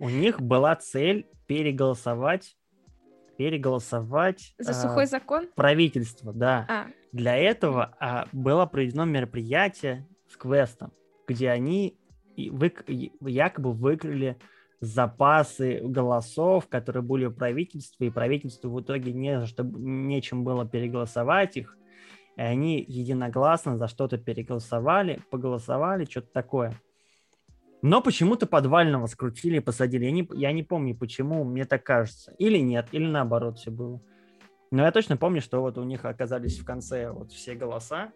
[0.00, 2.57] У них была цель переголосовать,
[3.38, 4.54] переголосовать...
[4.58, 5.48] За э, сухой закон?
[5.54, 6.66] Правительство, да.
[6.68, 6.86] А.
[7.12, 10.92] Для этого э, было проведено мероприятие с квестом,
[11.26, 11.96] где они
[12.36, 12.74] вы,
[13.20, 14.36] якобы выиграли
[14.80, 20.68] запасы голосов, которые были у правительства, и правительству в итоге не за что, нечем было
[20.68, 21.76] переголосовать их,
[22.36, 26.74] и они единогласно за что-то переголосовали, поголосовали, что-то такое.
[27.80, 30.06] Но почему-то подвального скрутили и посадили.
[30.06, 32.32] Я не, я не помню, почему, мне так кажется.
[32.38, 34.02] Или нет, или наоборот все было.
[34.70, 38.12] Но я точно помню, что вот у них оказались в конце вот все голоса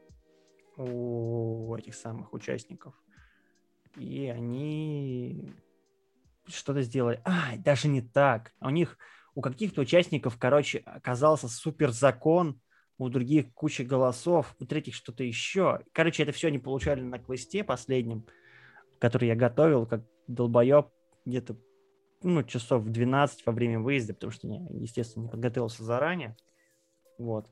[0.77, 2.95] у этих самых участников.
[3.97, 5.55] И они
[6.47, 7.21] что-то сделали.
[7.25, 8.53] А, даже не так.
[8.61, 8.99] У них,
[9.35, 12.61] у каких-то участников, короче, оказался супер закон,
[12.99, 15.81] у других куча голосов, у третьих что-то еще.
[15.93, 18.27] Короче, это все они получали на квесте последнем,
[19.03, 20.87] который я готовил, как долбоеб,
[21.25, 21.57] где-то
[22.23, 26.37] ну, часов в 12 во время выезда, потому что я, естественно, не подготовился заранее.
[27.19, 27.51] Вот.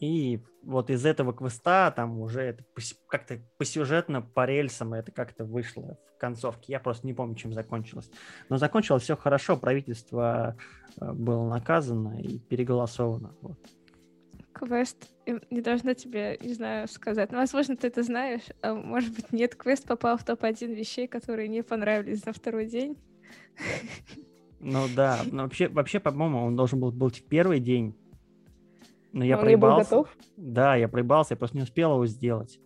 [0.00, 2.62] И вот из этого квеста там уже это
[3.08, 6.72] как-то посюжетно, по рельсам это как-то вышло в концовке.
[6.72, 8.10] Я просто не помню, чем закончилось.
[8.50, 10.58] Но закончилось все хорошо, правительство
[11.00, 13.34] э, было наказано и переголосовано.
[13.40, 13.58] Вот.
[14.54, 15.10] Квест,
[15.50, 17.32] не должна тебе, не знаю, сказать.
[17.32, 19.54] Ну, возможно, ты это знаешь, а может быть, нет.
[19.56, 22.96] Квест попал в топ-1 вещей, которые не понравились на второй день.
[24.60, 27.94] Ну да, но вообще, вообще по-моему, он должен был быть в первый день,
[29.12, 29.90] но я проебался.
[29.90, 30.16] готов?
[30.36, 32.58] Да, я проебался, я просто не успел его сделать.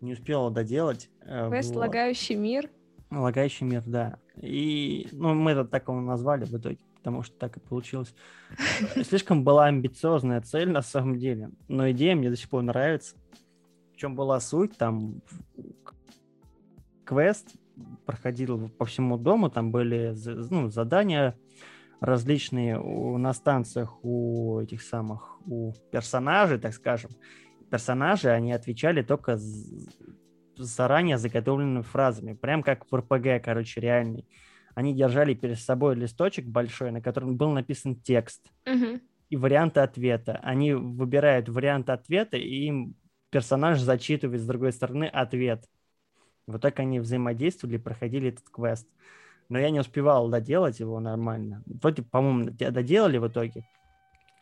[0.00, 1.08] Не успел его доделать.
[1.20, 1.80] Э, Квест вот.
[1.80, 2.68] «Лагающий мир».
[3.10, 4.18] «Лагающий мир», да.
[4.36, 8.14] И ну, мы это так его назвали в итоге, потому что так и получилось.
[9.02, 13.16] Слишком была амбициозная цель на самом деле, но идея мне до сих пор нравится.
[13.92, 15.20] В чем была суть, там
[17.04, 17.48] квест
[18.06, 20.14] проходил по всему дому, там были
[20.50, 21.36] ну, задания
[22.00, 27.10] различные у, на станциях у этих самых, у персонажей, так скажем.
[27.68, 29.38] Персонажи, они отвечали только
[30.56, 34.24] заранее заготовленными фразами, прям как в РПГ, короче, реальный.
[34.74, 39.00] Они держали перед собой листочек большой, на котором был написан текст угу.
[39.28, 40.40] и варианты ответа.
[40.42, 42.94] Они выбирают вариант ответа, и им
[43.30, 45.68] персонаж зачитывает с другой стороны ответ.
[46.46, 48.88] Вот так они взаимодействовали, проходили этот квест
[49.52, 51.62] но я не успевал доделать его нормально.
[51.66, 53.68] Вроде, по-моему, доделали в итоге,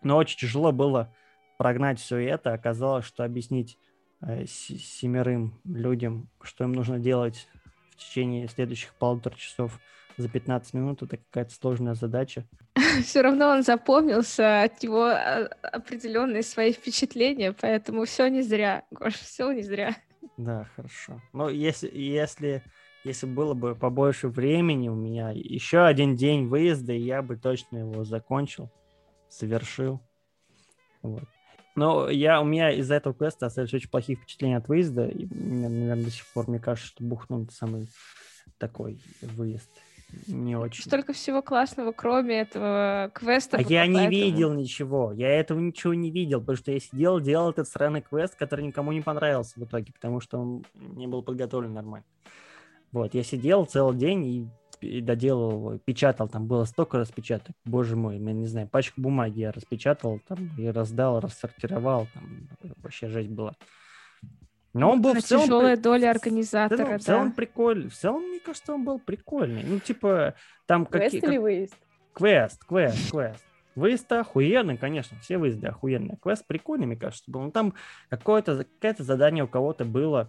[0.05, 1.13] но очень тяжело было
[1.59, 2.53] прогнать все это.
[2.53, 3.77] Оказалось, что объяснить
[4.21, 7.49] э, семерым людям, что им нужно делать
[7.91, 9.81] в течение следующих полутора часов
[10.17, 12.47] за 15 минут, это какая-то сложная задача.
[13.03, 19.15] Все равно он запомнился, от него а, определенные свои впечатления, поэтому все не зря, Гош,
[19.15, 19.97] все не зря.
[20.37, 21.21] Да, хорошо.
[21.33, 22.63] Но если, если
[23.05, 27.79] если было бы побольше времени у меня, еще один день выезда, и я бы точно
[27.79, 28.71] его закончил,
[29.29, 30.01] совершил.
[31.03, 31.25] Вот.
[31.77, 35.07] Но я, у меня из-за этого квеста остались очень плохие впечатления от выезда.
[35.07, 37.89] И, наверное, до сих пор мне кажется, что Бухнун самый
[38.59, 39.71] такой выезд.
[40.27, 40.85] Не очень.
[40.85, 43.57] Столько всего классного, кроме этого квеста.
[43.59, 45.13] А я не видел ничего.
[45.13, 48.93] Я этого ничего не видел, потому что я сидел, делал этот странный квест, который никому
[48.93, 52.07] не понравился в итоге, потому что он не был подготовлен нормально.
[52.93, 54.49] Вот, я сидел целый день и,
[54.81, 59.41] и доделал его, печатал, там было столько распечаток, боже мой, я не знаю, пачку бумаги
[59.41, 62.49] я распечатал там и раздал, рассортировал, там
[62.83, 63.55] вообще жесть была.
[64.73, 65.45] Но он был в целом...
[65.45, 66.99] Тяжелая доля организатора, в целом, да.
[66.99, 67.89] В целом прикольный.
[67.89, 69.65] В целом, мне кажется, он был прикольный.
[69.65, 70.35] Ну, типа,
[70.67, 71.21] там какие...
[71.21, 71.77] Квест или выезд?
[72.13, 73.45] Квест, квест, квест.
[73.75, 76.19] Выезд охуенный, конечно, все выезды охуенные.
[76.21, 77.41] Квест прикольный, мне кажется, был.
[77.43, 77.75] Ну, там
[78.09, 80.29] какое-то, какое-то задание у кого-то было,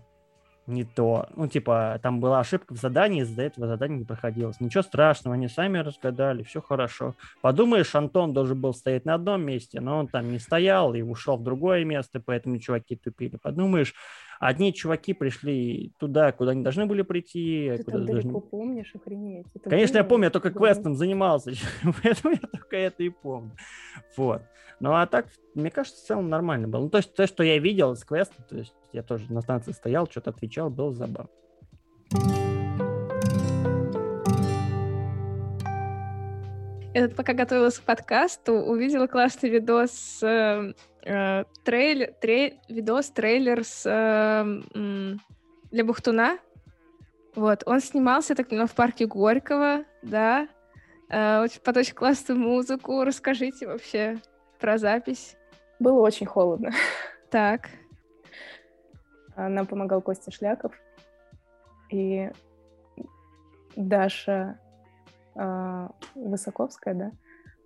[0.67, 1.27] не то.
[1.35, 4.59] Ну, типа, там была ошибка в задании, из-за этого задание не проходилось.
[4.59, 7.15] Ничего страшного, они сами разгадали, все хорошо.
[7.41, 11.37] Подумаешь, Антон должен был стоять на одном месте, но он там не стоял и ушел
[11.37, 13.37] в другое место, поэтому чуваки тупили.
[13.41, 13.93] Подумаешь,
[14.41, 17.73] Одни чуваки пришли туда, куда они должны были прийти.
[17.77, 18.41] Ты куда далеко должны...
[18.41, 19.45] помнишь, охренеть.
[19.53, 21.51] Это Конечно, я было помню, я только квестом занимался,
[22.03, 23.51] поэтому я только это и помню.
[24.17, 24.41] Вот.
[24.79, 26.81] Ну, а так, мне кажется, в целом нормально было.
[26.81, 29.73] Ну, то есть, то, что я видел с квеста, то есть, я тоже на станции
[29.73, 31.29] стоял, что-то отвечал, было забавно.
[36.95, 40.73] Я тут пока готовилась к подкасту, увидела классный видос, э,
[41.03, 45.17] э, трейлер, трей- видос, трейлер с, э,
[45.71, 46.37] для Бухтуна.
[47.35, 50.47] Вот, он снимался, так понимаю, в парке Горького, да,
[51.11, 53.03] Э, под очень классную музыку.
[53.03, 54.17] Расскажите вообще
[54.59, 55.35] про запись.
[55.79, 56.71] Было очень холодно.
[57.29, 57.69] Так,
[59.35, 60.73] А Нам помогал Костя Шляков.
[61.89, 62.29] И
[63.75, 64.59] Даша
[65.35, 67.11] а, Высоковская, да,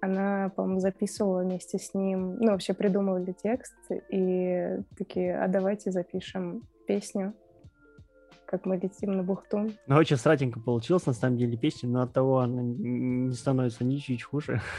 [0.01, 3.75] она, по-моему, записывала вместе с ним, ну, вообще придумывали текст,
[4.09, 7.33] и такие, а давайте запишем песню,
[8.45, 9.71] как мы летим на бухту.
[9.87, 13.97] Ну, очень сратенько получилось, на самом деле, песня, но от того она не становится ни
[13.97, 14.61] чуть хуже.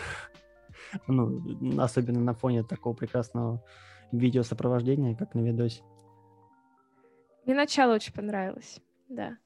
[1.09, 1.43] Ну,
[1.81, 3.65] особенно на фоне такого прекрасного
[4.13, 5.83] видеосопровождения, как на видосе.
[7.45, 9.37] мне начало очень понравилось, да.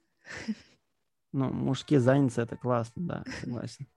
[1.33, 3.87] Ну, мужские занятия это классно, да, согласен.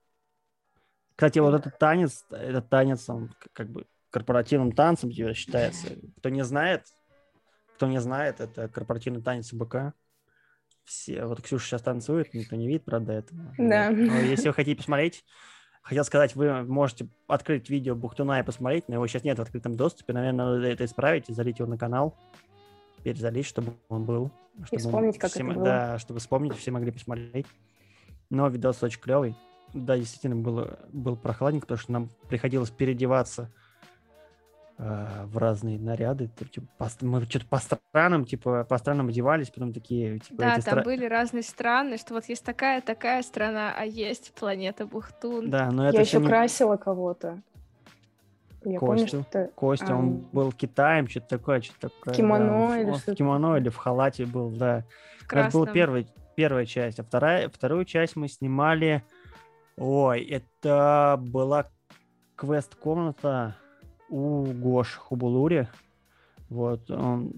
[1.15, 5.87] Кстати, вот этот танец, этот танец, он как бы корпоративным танцем считается.
[6.17, 6.85] Кто не знает,
[7.75, 9.93] кто не знает, это корпоративный танец БК.
[10.83, 13.53] Все, вот Ксюша сейчас танцует, никто не видит, правда, этого.
[13.57, 13.89] Да.
[13.89, 15.25] Но если вы хотите посмотреть,
[15.81, 19.75] хотел сказать, вы можете открыть видео Бухтуна и посмотреть, но его сейчас нет в открытом
[19.75, 20.13] доступе.
[20.13, 22.15] Наверное, надо это исправить и залить его на канал.
[23.03, 24.31] Перезалить, чтобы он был.
[24.63, 25.65] чтобы вспомнить, как все это было.
[25.65, 27.47] Да, чтобы вспомнить, все могли посмотреть.
[28.29, 29.35] Но видос очень клевый.
[29.75, 33.51] Да, действительно, было, был прохладненько, потому что нам приходилось переодеваться
[34.77, 36.29] э, в разные наряды.
[36.49, 40.79] Типа, по мы что-то по странам, типа, по странам одевались, потом такие, типа, Да, там
[40.79, 45.49] стра- были разные страны, что вот есть такая, такая страна, а есть планета Бухтун.
[45.49, 47.41] Да, но это Я еще не- красила кого-то.
[48.63, 49.21] Я помню, Костю.
[49.23, 49.51] что это...
[49.55, 52.13] Костя, А, он был Китаем, что-то такое, что-то такое.
[52.15, 52.79] кимоно да.
[52.79, 54.85] или Он в что-то кимоно или в халате был, да.
[55.27, 56.05] в Это была первая,
[56.35, 59.03] первая часть, а вторая, вторую часть мы снимали...
[59.77, 61.69] Ой, это была
[62.37, 63.57] квест-комната
[64.09, 65.67] у Гош Хубулури.
[66.49, 67.33] Вот, он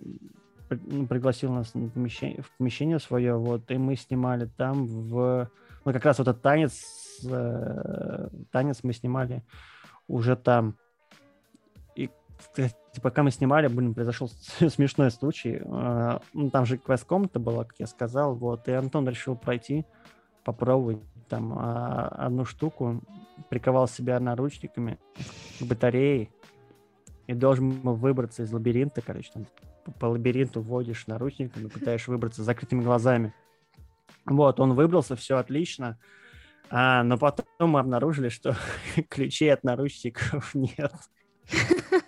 [0.69, 5.49] ну, пригласил нас на помещение, в помещение свое, вот, и мы снимали там в...
[5.83, 9.43] Ну, как раз вот этот танец, э, танец мы снимали
[10.07, 10.75] уже там.
[11.95, 14.27] И, кстати, пока мы снимали, блин, произошел
[14.59, 15.61] смешной случай.
[15.63, 19.85] Э, Ну, там же квест-комната была, как я сказал, вот, и Антон решил пройти,
[20.43, 23.01] попробовать там а, одну штуку,
[23.49, 24.97] приковал себя наручниками
[25.59, 26.29] к батарее,
[27.27, 29.45] и должен был выбраться из лабиринта, короче, там
[29.99, 33.33] по, лабиринту вводишь наручниками, пытаешься выбраться с закрытыми глазами.
[34.25, 35.99] Вот, он выбрался, все отлично,
[36.69, 38.55] а, но потом мы обнаружили, что
[39.09, 40.93] ключей от наручников нет.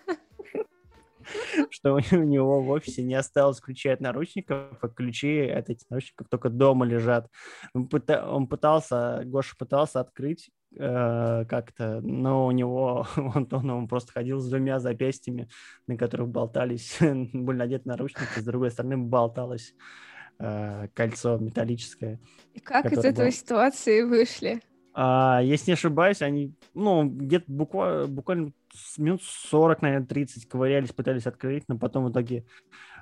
[1.69, 6.27] Что у него в офисе не осталось ключей от наручников, а ключи от этих наручников
[6.29, 7.27] только дома лежат.
[7.73, 13.87] Он, пыта- он пытался, Гоша пытался открыть э, как-то, но у него, у Антона, он
[13.87, 15.49] просто ходил с двумя запястьями,
[15.87, 19.73] на которых болтались, были надеты наручники, с другой стороны болталось
[20.39, 22.19] э, кольцо металлическое.
[22.53, 23.31] И как из этой был.
[23.31, 24.61] ситуации вышли?
[25.01, 28.51] А, если не ошибаюсь, они, ну, где-то буквально, буквально
[28.97, 32.43] минут 40, наверное, 30 ковырялись, пытались открыть, но потом в итоге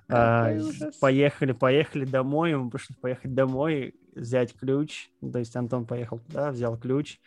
[0.07, 0.53] а,
[1.01, 6.77] поехали, поехали домой, ему пришлось поехать домой, взять ключ, то есть Антон поехал туда, взял
[6.77, 7.17] ключ,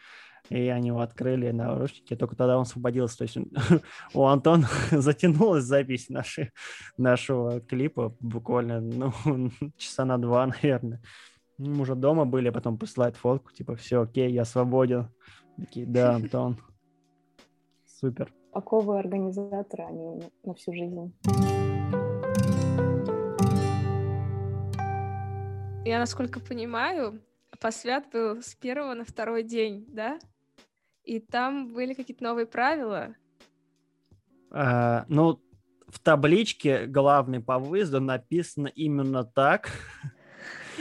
[0.50, 3.38] и они его открыли наручники, только тогда он освободился, то есть
[4.14, 6.52] у Антона затянулась запись нашей,
[6.96, 9.12] нашего клипа буквально, ну,
[9.76, 11.00] часа на два, наверное.
[11.60, 15.10] Мы уже дома были, а потом присылает фотку, типа, все, окей, я свободен.
[15.58, 16.56] Такие, да, Антон.
[17.84, 18.32] Супер.
[18.50, 21.12] Оковы организатора, они на- всю жизнь.
[25.84, 27.20] Я, насколько понимаю,
[27.60, 30.18] посвят был с первого на второй день, да?
[31.04, 33.14] И там были какие-то новые правила.
[34.50, 35.42] А, ну,
[35.88, 39.68] в табличке главной по выезду написано именно так.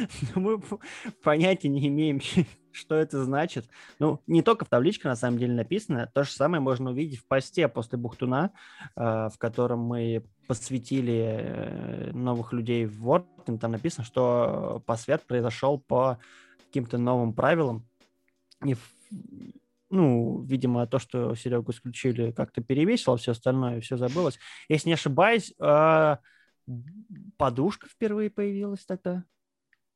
[0.35, 0.61] Мы
[1.23, 2.21] понятия не имеем,
[2.71, 3.67] что это значит.
[3.99, 6.09] Ну, не только в табличке, на самом деле, написано.
[6.13, 8.51] То же самое можно увидеть в посте после Бухтуна,
[8.95, 13.57] а, в котором мы посвятили э, новых людей в Word.
[13.59, 16.19] Там написано, что посвят произошел по
[16.65, 17.87] каким-то новым правилам.
[18.65, 18.75] И,
[19.89, 24.39] ну, видимо, то, что Серегу исключили, как-то перевесило все остальное, все забылось.
[24.69, 26.19] Если не ошибаюсь, а,
[27.37, 29.23] подушка впервые появилась тогда?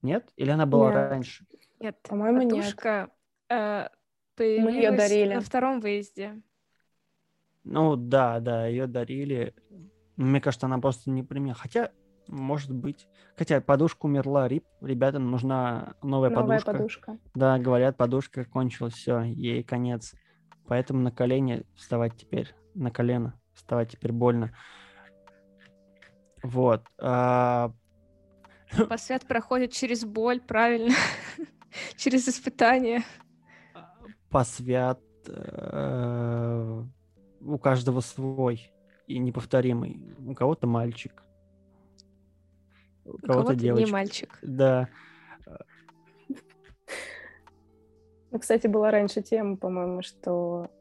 [0.03, 0.29] Нет?
[0.35, 1.09] Или она была Нет.
[1.09, 1.45] раньше?
[1.79, 2.49] Нет, По-моему, нет.
[2.51, 3.09] подушка
[3.49, 3.55] э,
[4.37, 5.33] её появилась дарили.
[5.33, 6.41] на втором выезде.
[7.63, 9.55] Ну да, да, ее дарили.
[10.17, 11.53] Мне кажется, она просто не при мне.
[11.53, 11.91] Хотя,
[12.27, 13.07] может быть.
[13.37, 14.65] Хотя подушка умерла, рип.
[14.81, 16.71] Ребятам нужна новая, Новая подушка.
[16.73, 17.17] подушка.
[17.33, 20.13] Да, говорят, подушка кончилась, все, ей конец.
[20.67, 24.53] Поэтому на колени вставать теперь, на колено вставать теперь больно.
[26.41, 26.83] Вот.
[26.99, 27.71] а,
[28.89, 30.93] Посвят проходит через боль, правильно?
[31.95, 33.03] через испытания.
[34.29, 36.83] посвят э,
[37.41, 38.71] у каждого свой
[39.07, 40.01] и неповторимый.
[40.25, 41.23] У кого-то мальчик,
[43.05, 43.91] у У кого-то кого-то не девочка.
[43.91, 44.39] мальчик.
[44.41, 44.89] Да.
[48.31, 50.71] Ну, кстати, была раньше тема, по-моему, что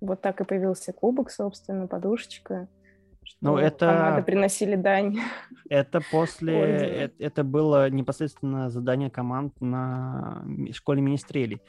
[0.00, 2.68] вот так и появился кубок, собственно, подушечка.
[3.24, 5.18] Что Ну, это- команды приносили дань.
[5.70, 6.84] Это после, Ой, да.
[6.86, 11.60] э- это было непосредственно задание команд на школе министрелей.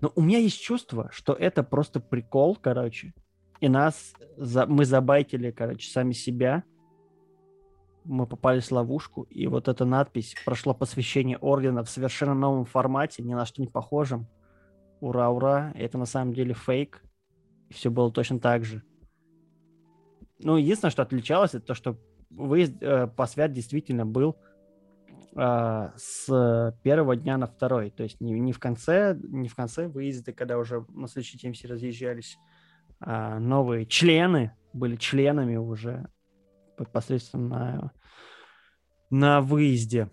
[0.00, 3.14] Но у меня есть чувство, что это просто прикол, короче.
[3.60, 6.64] И нас, за- мы забайтили, короче, сами себя.
[8.04, 13.22] Мы попались в ловушку, и вот эта надпись прошло посвящение ордена в совершенно новом формате,
[13.22, 14.26] ни на что не похожем.
[15.00, 15.72] Ура, ура.
[15.76, 17.02] Это на самом деле фейк.
[17.68, 18.82] И все было точно так же.
[20.42, 21.98] Ну, единственное, что отличалось, это то, что
[22.30, 24.36] выезд э, посвят действительно был
[25.36, 27.90] а, с первого дня на второй.
[27.90, 31.68] То есть не, не в конце, не в конце выезда, когда уже на следующий все
[31.68, 32.36] разъезжались.
[33.00, 36.08] а новые члены были членами уже
[36.92, 37.92] посредством на,
[39.10, 40.08] на выезде.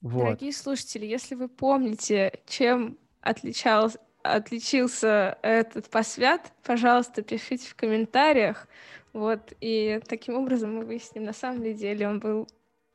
[0.00, 0.24] Вот.
[0.24, 8.66] Дорогие слушатели, если вы помните, чем отличался, отличился этот посвят, пожалуйста, пишите в комментариях.
[9.12, 12.48] Вот, и таким образом мы выясним, на самом ли деле он был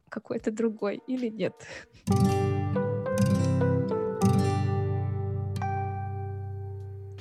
[0.09, 1.53] какой-то другой или нет.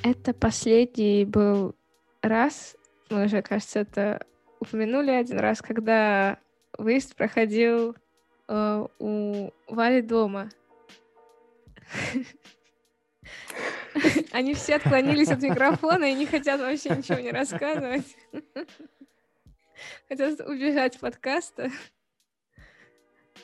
[0.03, 1.75] Это последний был
[2.21, 2.75] раз,
[3.09, 4.25] мы уже, кажется, это
[4.59, 6.39] упомянули один раз, когда
[6.77, 7.95] выезд проходил
[8.47, 10.49] э, у Вали дома.
[14.31, 18.05] Они все отклонились от микрофона и не хотят вообще ничего не рассказывать.
[20.07, 21.69] Хотят убежать с подкаста.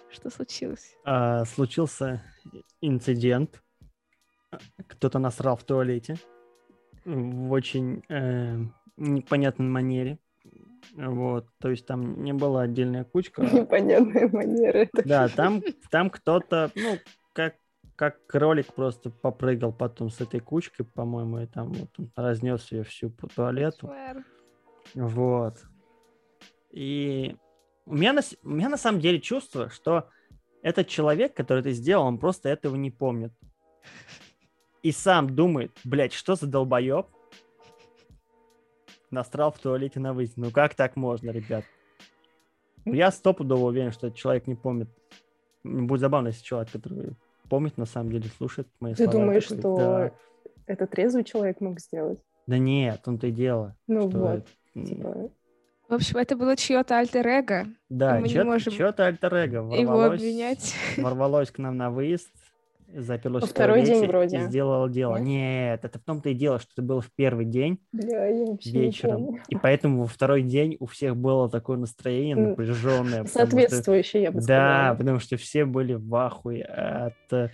[0.10, 0.95] Что случилось?
[1.06, 2.24] А, случился
[2.82, 3.64] инцидент.
[4.88, 6.18] Кто-то насрал в туалете
[7.06, 8.58] в очень э,
[8.97, 10.20] непонятной манере.
[10.95, 13.41] Вот, то есть там не была отдельная кучка.
[13.41, 14.89] Непонятные манеры.
[15.06, 16.97] Да, там, там кто-то, ну,
[17.34, 17.56] как,
[17.96, 22.84] как кролик просто попрыгал потом с этой кучкой, по-моему, и там вот он разнес ее
[22.84, 23.91] всю по туалету.
[24.96, 25.58] Вот.
[26.72, 27.36] И
[27.86, 30.10] у меня, на, у меня на самом деле чувство, что
[30.62, 33.34] этот человек, который это сделал, он просто этого не помнит.
[34.82, 37.08] И сам думает, блядь, что за долбоеб
[39.12, 40.41] насрал в туалете на выезде.
[40.41, 41.64] Ну как так можно, ребят?
[42.86, 44.89] Ну, Я стопудово уверен, что этот человек не помнит.
[45.64, 47.16] Будет забавно, если человек, который
[47.50, 49.12] помнит, на самом деле слушает мои Ты слова.
[49.12, 50.12] думаешь, такой, что да.
[50.68, 52.20] это трезвый человек мог сделать?
[52.48, 53.76] Да нет, он-то и дело.
[53.88, 55.32] Ну вот, это, типа,
[55.89, 57.68] В общем, это было чье-то альтер-эго.
[57.89, 60.76] Да, можем чё-то альтер-эго Его ворвалось, обвинять.
[60.98, 62.30] ворвалось к нам на выезд,
[62.96, 64.38] заперлось в второй день туалете вроде.
[64.38, 65.18] и сделало дело.
[65.18, 65.26] Нет?
[65.74, 68.30] Нет, это в том-то и дело, что это было в первый день бля,
[68.66, 69.38] вечером.
[69.50, 73.26] И поэтому во второй день у всех было такое настроение напряженное.
[73.26, 74.96] Соответствующий, я бы Да, сказала.
[74.98, 77.14] потому что все были в ахуе от...
[77.32, 77.50] э,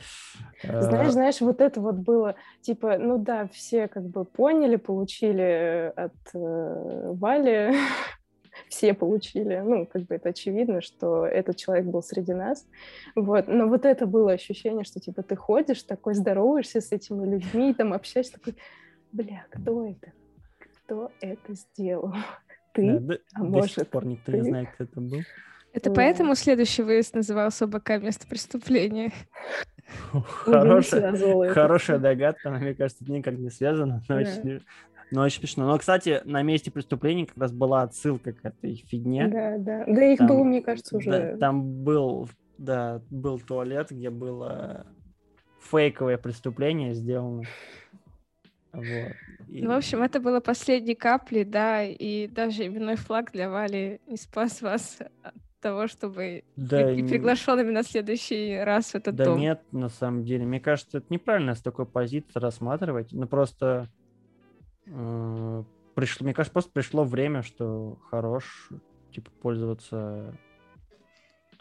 [0.63, 5.89] Знаешь, знаешь, вот это вот было, типа, ну да, все как бы поняли, получили э,
[5.89, 7.73] от э, Вали,
[8.67, 12.67] все получили, ну, как бы это очевидно, что этот человек был среди нас,
[13.15, 17.73] вот, но вот это было ощущение, что, типа, ты ходишь, такой здороваешься с этими людьми,
[17.73, 18.55] там общаешься, такой,
[19.11, 20.11] бля, кто это?
[20.85, 22.13] Кто это сделал?
[22.73, 22.99] Ты?
[22.99, 24.47] да, да, А до сих может, пор никто не ты?
[24.49, 25.23] знает, кто это был.
[25.73, 25.95] Это Да.
[25.95, 29.11] поэтому следующий выезд назывался БК место преступления.
[30.13, 34.21] Не Хорошая, Хорошая догадка, она, мне кажется, никак не связана, но, Да.
[34.21, 34.61] очень,
[35.11, 35.67] но очень смешно.
[35.67, 39.27] Но, кстати, на месте преступления как раз была отсылка к этой фигне.
[39.27, 39.83] Да, да.
[39.87, 41.37] Да их Там- было, мне кажется, Да, уже...
[41.37, 44.85] там был, да, был туалет, где было
[45.61, 47.43] фейковое преступление сделано.
[48.71, 48.85] Вот.
[49.47, 53.99] И- Ну, в общем, это было последней каплей, да, и даже именной флаг для Вали
[54.07, 59.25] не спас вас от того, чтобы да, н- приглашенными на следующий раз в этот да
[59.25, 59.39] дом.
[59.39, 60.45] нет, на самом деле.
[60.45, 63.11] Мне кажется, это неправильно с такой позиции рассматривать.
[63.11, 63.89] Ну, просто
[65.95, 68.69] пришло, мне кажется, просто пришло время, что хорош,
[69.11, 70.35] типа, пользоваться...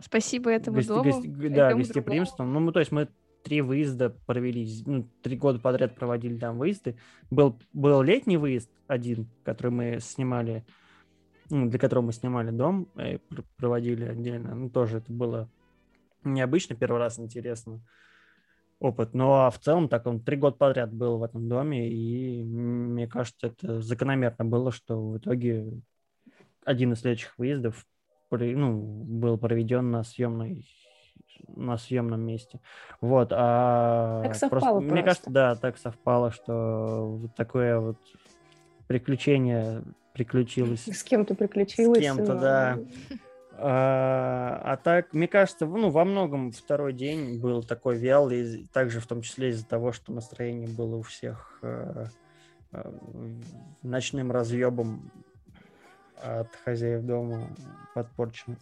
[0.01, 1.05] Спасибо этому гости, дому.
[1.05, 2.53] Гости, да, гостеприимством.
[2.53, 3.09] Ну, мы, то есть мы
[3.43, 6.97] три выезда провели, ну, три года подряд проводили там выезды.
[7.31, 10.65] Был, был летний выезд один, который мы снимали,
[11.51, 13.19] ну, для которого мы снимали дом, и э,
[13.57, 14.55] проводили отдельно.
[14.55, 15.51] Ну, тоже это было
[16.23, 17.81] необычно, первый раз интересно
[18.81, 19.15] опыт.
[19.15, 23.07] Но а в целом так он три года подряд был в этом доме, и мне
[23.07, 25.81] кажется, это закономерно было, что в итоге
[26.65, 27.87] один из следующих выездов
[28.31, 30.67] ну, был проведен на съемной
[31.47, 32.61] на съемном месте.
[33.01, 34.93] Вот, а так совпало просто, просто.
[34.93, 37.97] Мне кажется, да, так совпало, что вот такое вот
[38.87, 39.83] приключение
[40.15, 40.87] приключилось.
[40.87, 41.99] С кем-то приключилось.
[41.99, 42.41] С кем-то, но...
[42.41, 42.79] да.
[43.61, 49.07] А, а так, мне кажется, ну, во многом второй день был такой вялый, также в
[49.09, 52.07] том числе из-за того, что настроение было у всех э,
[52.71, 52.93] э,
[53.83, 55.11] ночным разъебом
[56.23, 57.49] от хозяев дома
[57.97, 58.57] подпорчено.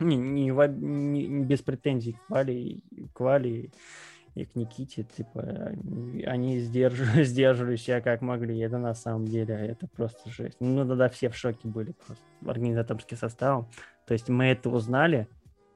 [0.00, 2.78] Не, не, не, не без претензий к Вале,
[3.12, 3.70] к Вале
[4.34, 5.74] и к Никите, типа,
[6.26, 8.58] они сдерживали, сдерживали себя как могли.
[8.58, 10.56] Это на самом деле, это просто жесть.
[10.60, 13.68] Ну, тогда все в шоке были просто организаторским составом.
[14.06, 15.28] То есть мы это узнали,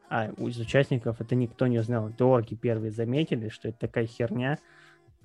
[0.08, 2.10] а из участников это никто не узнал.
[2.10, 4.58] Дорги первые заметили, что это такая херня.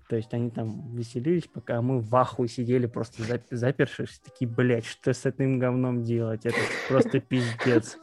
[0.09, 5.13] То есть они там веселились, пока мы в ахуе сидели, просто запершись, такие, блядь, что
[5.13, 6.45] с этим говном делать?
[6.45, 6.57] Это
[6.89, 7.97] просто пиздец.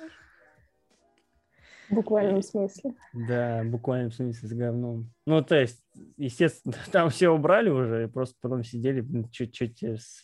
[1.90, 2.94] В буквальном смысле.
[3.12, 5.12] Да, в буквальном смысле с говном.
[5.26, 5.84] Ну, то есть,
[6.16, 10.22] естественно, там все убрали уже, и просто потом сидели, чуть-чуть с,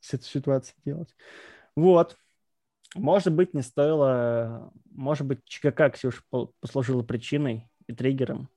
[0.00, 1.14] с этой ситуацией делать.
[1.74, 2.16] Вот.
[2.94, 4.72] Может быть, не стоило...
[4.90, 6.22] Может быть, ЧКК Ксюша
[6.60, 8.48] послужила причиной и триггером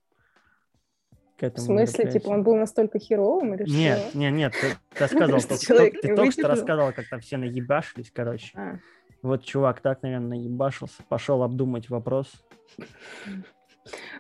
[1.38, 1.64] к этому.
[1.64, 4.18] В смысле, типа он был настолько херовым или нет, что?
[4.18, 8.52] Нет, нет, ты, ты рассказывал, ты, ты только что рассказывал, как там все наебашились, короче.
[8.56, 8.80] А.
[9.22, 12.32] Вот чувак так, наверное, наебашился, пошел обдумать вопрос.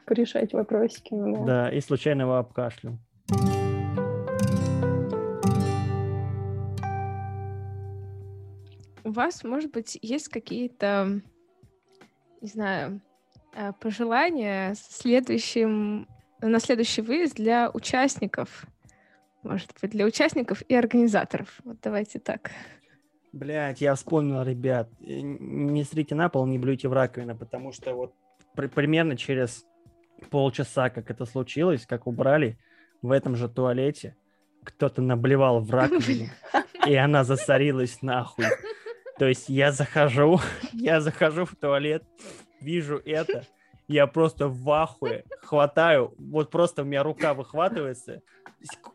[0.05, 1.65] Порешать вопросики, ну да.
[1.65, 2.97] Да, и случайно его обкашлял.
[9.13, 11.21] Вас, может быть, есть какие-то,
[12.41, 13.01] не знаю,
[13.55, 16.07] э, пожелания следующим,
[16.41, 18.65] на следующий выезд для участников?
[19.43, 21.59] Может быть, для участников и организаторов.
[21.63, 22.51] Вот давайте так.
[23.33, 27.93] Блять, я вспомнил, ребят, э, не срите на пол, не блюйте в раковину, потому что
[27.93, 28.13] вот
[28.55, 29.65] при, примерно через
[30.29, 32.57] полчаса, как это случилось, как убрали,
[33.01, 34.15] в этом же туалете
[34.63, 36.29] кто-то наблевал в раковину,
[36.87, 38.45] и она засорилась нахуй.
[39.17, 40.39] То есть я захожу,
[40.73, 42.03] я захожу в туалет,
[42.59, 43.45] вижу это,
[43.87, 48.21] я просто в ахуе, хватаю, вот просто у меня рука выхватывается,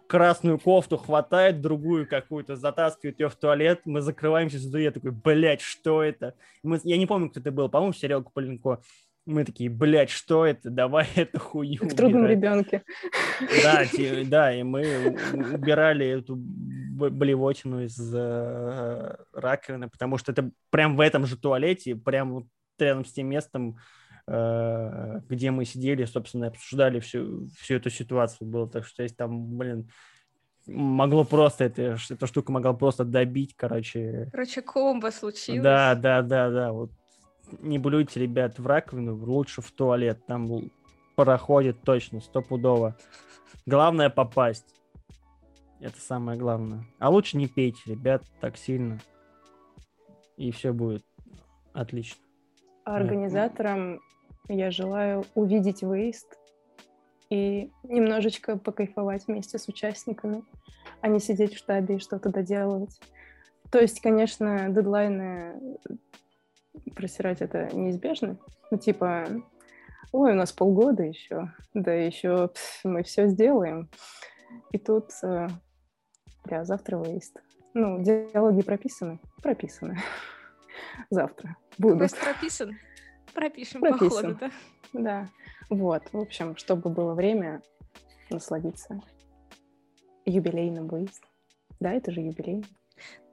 [0.06, 5.60] красную кофту хватает, другую какую-то, затаскивает ее в туалет, мы закрываемся за я такой, блядь,
[5.60, 6.34] что это?
[6.62, 8.80] Мы, я не помню, кто это был, по-моему, сериал Куполенко.
[9.28, 10.70] Мы такие, блядь, что это?
[10.70, 12.82] Давай эту хую В трудном ребенке.
[13.62, 13.84] Да,
[14.24, 21.26] да, и мы убирали эту блевотину из э, раковины, потому что это прям в этом
[21.26, 22.48] же туалете, прям
[22.78, 23.76] рядом с тем местом,
[24.26, 28.66] э, где мы сидели, собственно, обсуждали всю, всю эту ситуацию было.
[28.66, 29.90] Так что есть там, блин,
[30.66, 34.30] могло просто, это, эта штука могла просто добить, короче.
[34.32, 35.62] Короче, комбо случилось.
[35.62, 36.92] Да, да, да, да, вот
[37.60, 40.24] не блюйте, ребят, в раковину, лучше в туалет.
[40.26, 40.48] Там
[41.16, 42.96] проходит точно, стопудово.
[43.66, 44.74] Главное попасть.
[45.80, 46.84] Это самое главное.
[46.98, 48.98] А лучше не пейте, ребят, так сильно.
[50.36, 51.04] И все будет
[51.72, 52.20] отлично.
[52.84, 54.00] А организаторам
[54.48, 56.38] я желаю увидеть выезд
[57.30, 60.42] и немножечко покайфовать вместе с участниками,
[61.00, 62.98] а не сидеть в штабе и что-то доделывать.
[63.70, 65.78] То есть, конечно, дедлайны
[66.94, 68.38] просирать это неизбежно.
[68.70, 69.26] Ну, типа,
[70.12, 72.50] ой, у нас полгода еще, да еще
[72.84, 73.88] мы все сделаем.
[74.72, 75.48] И тут, э,
[76.44, 77.40] бля, завтра выезд.
[77.74, 79.20] Ну, диалоги прописаны?
[79.42, 79.98] Прописаны.
[81.10, 81.98] Завтра будут.
[81.98, 82.78] Просто прописан?
[83.34, 84.08] Пропишем Прописан.
[84.08, 84.50] по ходу, да?
[84.92, 85.28] Да.
[85.70, 87.62] Вот, в общем, чтобы было время
[88.30, 89.00] насладиться
[90.24, 91.28] юбилейным выездом.
[91.80, 92.64] Да, это же юбилей.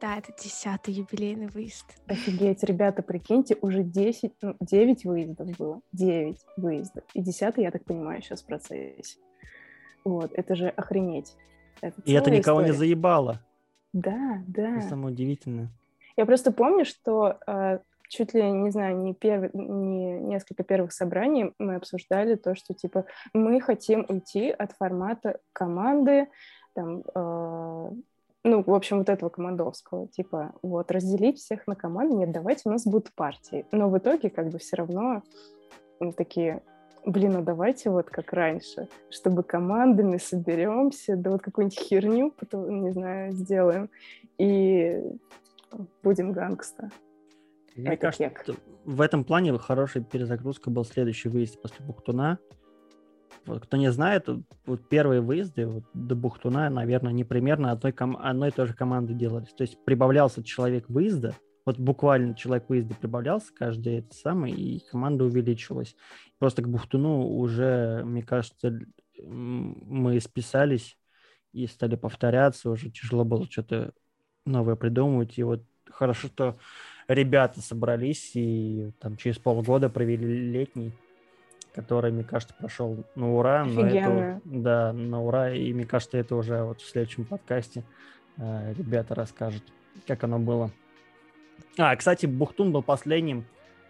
[0.01, 1.85] Да, это десятый юбилейный выезд.
[2.07, 5.81] Офигеть, ребята, прикиньте, уже 10, ну, 9 выездов было.
[5.93, 7.03] 9 выездов.
[7.13, 9.17] И десятый, я так понимаю, сейчас в процессе.
[10.03, 11.35] Вот, это же охренеть.
[11.81, 12.71] Это И это никого история.
[12.73, 13.41] не заебало.
[13.93, 14.77] Да, да.
[14.77, 15.69] Это самое удивительное.
[16.17, 19.53] Я просто помню, что э, чуть ли, не знаю, не, перв...
[19.53, 26.27] не несколько первых собраний мы обсуждали то, что, типа, мы хотим уйти от формата команды,
[26.73, 27.91] там, э,
[28.45, 32.69] ну, в общем, вот этого командовского, типа, вот, разделить всех на команды, нет, давайте у
[32.69, 33.65] нас будут партии.
[33.71, 35.23] Но в итоге, как бы, все равно
[36.15, 36.61] такие,
[37.05, 42.91] блин, ну давайте вот как раньше, чтобы командами соберемся, да вот какую-нибудь херню, потом, не
[42.91, 43.89] знаю, сделаем,
[44.37, 45.01] и
[46.03, 46.91] будем гангста.
[47.75, 48.57] Мне кажется, кек.
[48.85, 52.37] в этом плане хорошая перезагрузка был следующий выезд после Бухтуна.
[53.45, 54.27] Кто не знает,
[54.65, 58.73] вот первые выезды вот, до Бухтуна, наверное, не примерно одной, ком- одной и той же
[58.73, 59.53] команды делались.
[59.53, 61.35] То есть прибавлялся человек выезда,
[61.65, 65.95] вот буквально человек выезда прибавлялся каждый это самый, и команда увеличилась.
[66.37, 68.79] Просто к Бухтуну уже, мне кажется,
[69.19, 70.97] мы списались
[71.53, 73.93] и стали повторяться, уже тяжело было что-то
[74.45, 75.37] новое придумывать.
[75.37, 76.55] И вот хорошо, что
[77.07, 80.91] ребята собрались и там через полгода провели летний
[81.75, 83.65] который, мне кажется, прошел на ура.
[83.65, 85.51] Но это, да, на ура.
[85.51, 87.83] И мне кажется, это уже вот в следующем подкасте
[88.37, 89.63] э, ребята расскажут,
[90.07, 90.71] как оно было.
[91.77, 93.45] А, кстати, Бухтун был последним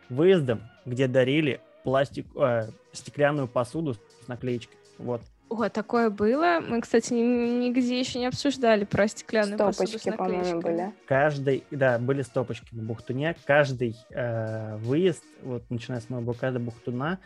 [0.10, 4.78] выездом, где дарили пластик, э, стеклянную посуду с наклеечкой.
[4.98, 5.22] Вот.
[5.48, 6.60] О, такое было.
[6.68, 10.94] Мы, кстати, нигде еще не обсуждали про стеклянную стопочки, посуду с по-моему, были.
[11.06, 13.36] Каждый, да, были стопочки на Бухтуне.
[13.46, 17.20] Каждый э, выезд, вот начиная с моего каждого Бухтуна,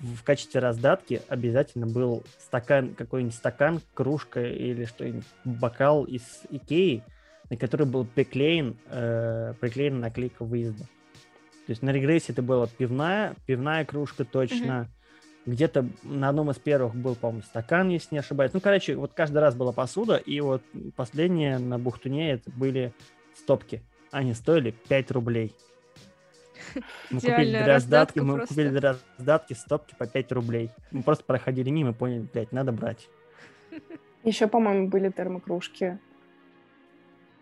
[0.00, 7.02] в качестве раздатки обязательно был стакан, какой-нибудь стакан, кружка или что-нибудь, бокал из Икеи,
[7.50, 10.84] на который был приклеен, э, приклеена наклейка выезда.
[11.66, 14.88] То есть на регрессе это была пивная, пивная кружка точно.
[15.46, 15.50] Mm-hmm.
[15.50, 18.52] Где-то на одном из первых был, по-моему, стакан, если не ошибаюсь.
[18.54, 20.62] Ну, короче, вот каждый раз была посуда, и вот
[20.96, 22.94] последние на Бухтуне это были
[23.36, 23.82] стопки.
[24.10, 25.54] Они стоили 5 рублей.
[27.10, 28.54] Мы купили для раздатки, мы просто.
[28.54, 30.70] купили для раздатки стопки по 5 рублей.
[30.90, 33.08] Мы просто проходили мимо и поняли, блядь, надо брать.
[34.22, 35.98] Еще, по-моему, были термокружки.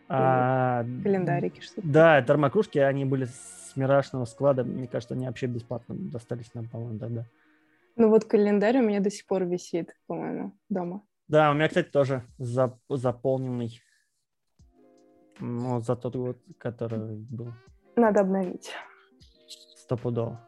[0.08, 1.86] А, календарики, что-то.
[1.86, 4.64] Да, термокружки, они были с мирашного склада.
[4.64, 7.24] Мне кажется, они вообще бесплатно достались нам, по-моему, тогда.
[7.96, 11.02] Ну вот календарь у меня до сих пор висит, по-моему, дома.
[11.28, 13.80] Да, у меня, кстати, тоже зап- заполненный.
[15.40, 17.52] Ну, за тот год, который был.
[17.96, 18.72] Надо обновить
[19.92, 20.40] стопудово.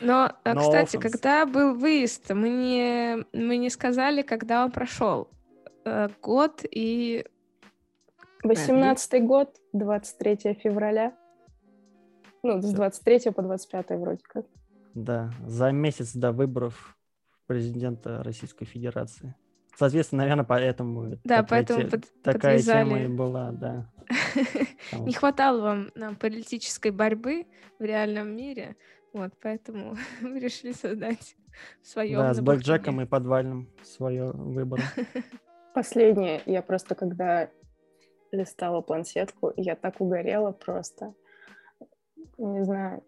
[0.00, 1.00] Но, э, кстати, offense.
[1.00, 5.28] когда был выезд, мы не, мы не сказали, когда он прошел.
[5.84, 7.24] Э, год и...
[8.44, 11.16] 18-й год, 23 февраля.
[12.42, 14.44] Ну, с 23 по 25 вроде как.
[14.94, 16.96] Да, за месяц до выборов
[17.46, 19.34] президента Российской Федерации.
[19.76, 22.88] Соответственно, наверное, поэтому да, поэтому те, такая подвязали.
[22.88, 23.90] тема и была, да.
[24.92, 27.46] Не хватало вам нам политической борьбы
[27.78, 28.76] в реальном мире,
[29.12, 31.36] вот, поэтому мы решили создать
[31.82, 32.18] свое.
[32.18, 34.80] Да, с блэкджеком и подвальным свое выбор.
[35.74, 37.48] Последнее, я просто когда
[38.30, 41.14] листала планшетку, я так угорела просто.
[42.38, 43.02] Не знаю.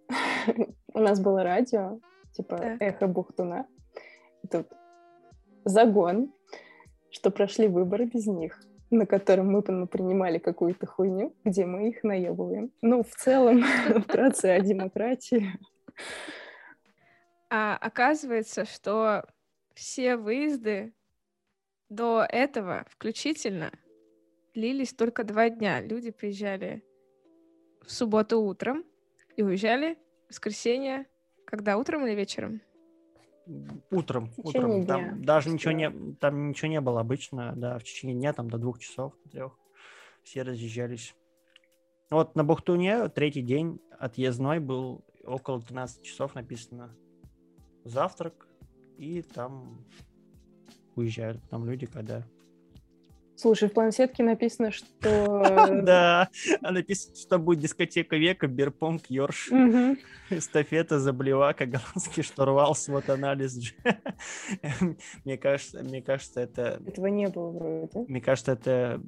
[0.95, 2.01] У нас было радио,
[2.33, 2.83] типа так.
[2.83, 3.67] эхо Бухтуна.
[4.43, 4.69] И тут
[5.65, 6.33] загон,
[7.17, 8.61] что прошли выборы без них
[8.91, 12.71] на котором мы принимали какую-то хуйню, где мы их наебываем.
[12.83, 13.63] Ну, в целом,
[14.05, 15.51] вкратце о демократии.
[17.51, 19.27] А оказывается, что
[19.75, 20.93] все выезды
[21.89, 23.73] до этого включительно
[24.55, 25.81] длились только два дня.
[25.81, 26.85] Люди приезжали
[27.83, 28.85] в субботу утром
[29.37, 31.07] и уезжали в воскресенье,
[31.45, 32.61] когда утром или вечером?
[33.91, 34.85] Утром, утром.
[34.85, 34.87] Дня.
[34.87, 38.59] Там даже ничего не, там ничего не было обычно, да, в течение дня, там до
[38.59, 39.59] двух часов, до трех.
[40.23, 41.15] Все разъезжались.
[42.11, 46.97] Вот на Бухтуне третий день отъездной был около 12 часов написано
[47.85, 48.49] завтрак,
[48.97, 49.85] и там
[50.95, 52.27] уезжают там люди, когда
[53.37, 54.87] Слушай, в планшетке написано, что...
[55.83, 56.29] Да,
[56.63, 59.51] а написано, что будет дискотека века, Берпонг, Йорш,
[60.31, 63.75] эстафета, Заблевака, Голландский штурвал, свод анализ.
[65.25, 66.81] Мне кажется, мне кажется, это...
[66.87, 68.09] Этого не было вроде.
[68.09, 69.01] Мне кажется, это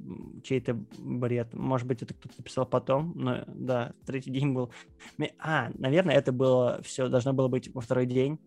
[0.42, 1.54] чей-то бред.
[1.54, 4.70] Может быть, это кто-то написал потом, но да, третий день был.
[5.38, 8.38] А, наверное, это было все, должно было быть во второй день,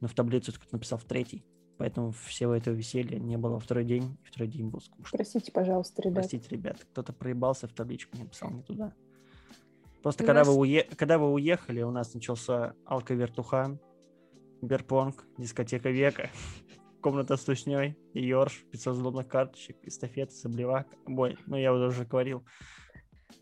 [0.00, 1.44] но в таблицу кто-то написал в третий.
[1.76, 5.18] Поэтому всего этого веселья не было второй день, и второй день был скучный.
[5.18, 6.14] Простите, пожалуйста, ребят.
[6.14, 6.86] Простите, ребят.
[6.92, 8.92] Кто-то проебался в табличку, не написал не туда.
[10.02, 10.48] Просто когда, нас...
[10.48, 10.84] вы уе...
[10.96, 13.80] когда вы уехали, у нас начался Алка-Вертухан,
[14.62, 16.30] Берпонг, дискотека века,
[17.00, 20.86] комната с тусней, Йорш, 500 злобных карточек, эстафета, Саблевак.
[21.06, 22.44] Бой, ну я уже говорил.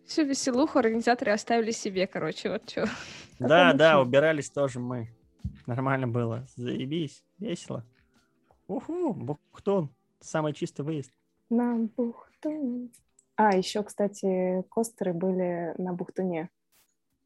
[0.07, 2.87] Всю веселуху организаторы оставили себе, короче, вот что.
[3.39, 5.15] Да, да, убирались тоже мы.
[5.67, 6.47] Нормально было.
[6.57, 7.85] Заебись, весело.
[8.73, 9.91] Уху, Бухтон.
[10.21, 11.13] Самый чистый выезд.
[11.51, 12.89] На Бухтуне.
[13.37, 16.49] А, еще, кстати, костеры были на Бухтуне.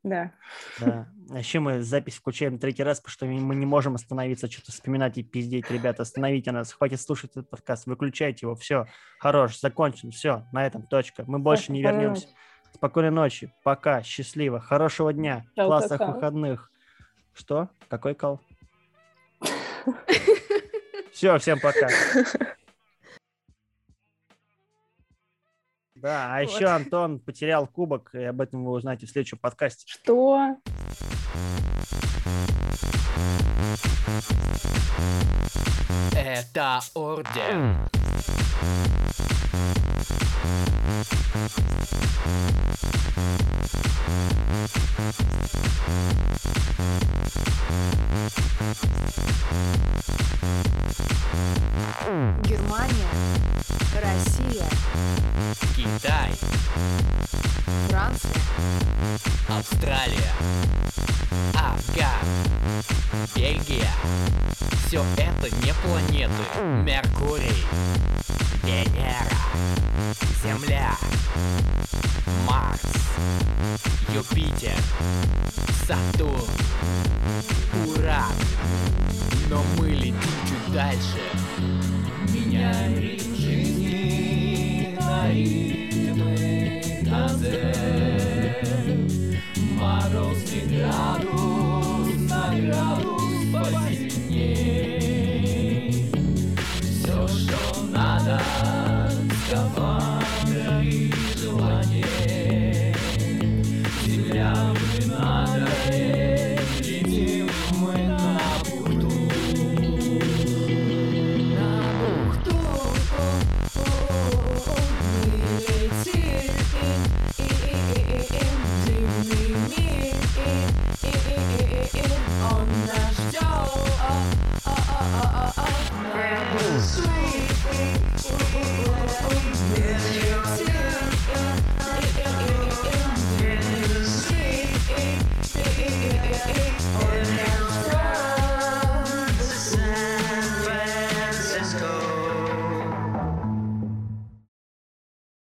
[0.02, 0.32] Да.
[0.80, 1.08] Да.
[1.30, 5.18] А еще мы запись включаем третий раз, потому что мы не можем остановиться, что-то вспоминать
[5.18, 5.70] и пиздеть.
[5.70, 8.86] Ребята, остановите нас, хватит слушать этот подкаст, выключайте его, все,
[9.18, 11.24] хорош, закончен, все, на этом точка.
[11.26, 12.28] Мы больше не вернемся.
[12.72, 16.70] Спокойной ночи, пока, счастливо, хорошего дня, классных выходных.
[17.34, 17.68] Что?
[17.88, 18.40] Какой кал?
[21.16, 21.88] Все, всем пока.
[25.94, 26.52] Да, а вот.
[26.52, 29.86] еще Антон потерял кубок, и об этом вы узнаете в следующем подкасте.
[29.88, 30.56] Что?
[36.14, 37.88] Это орден.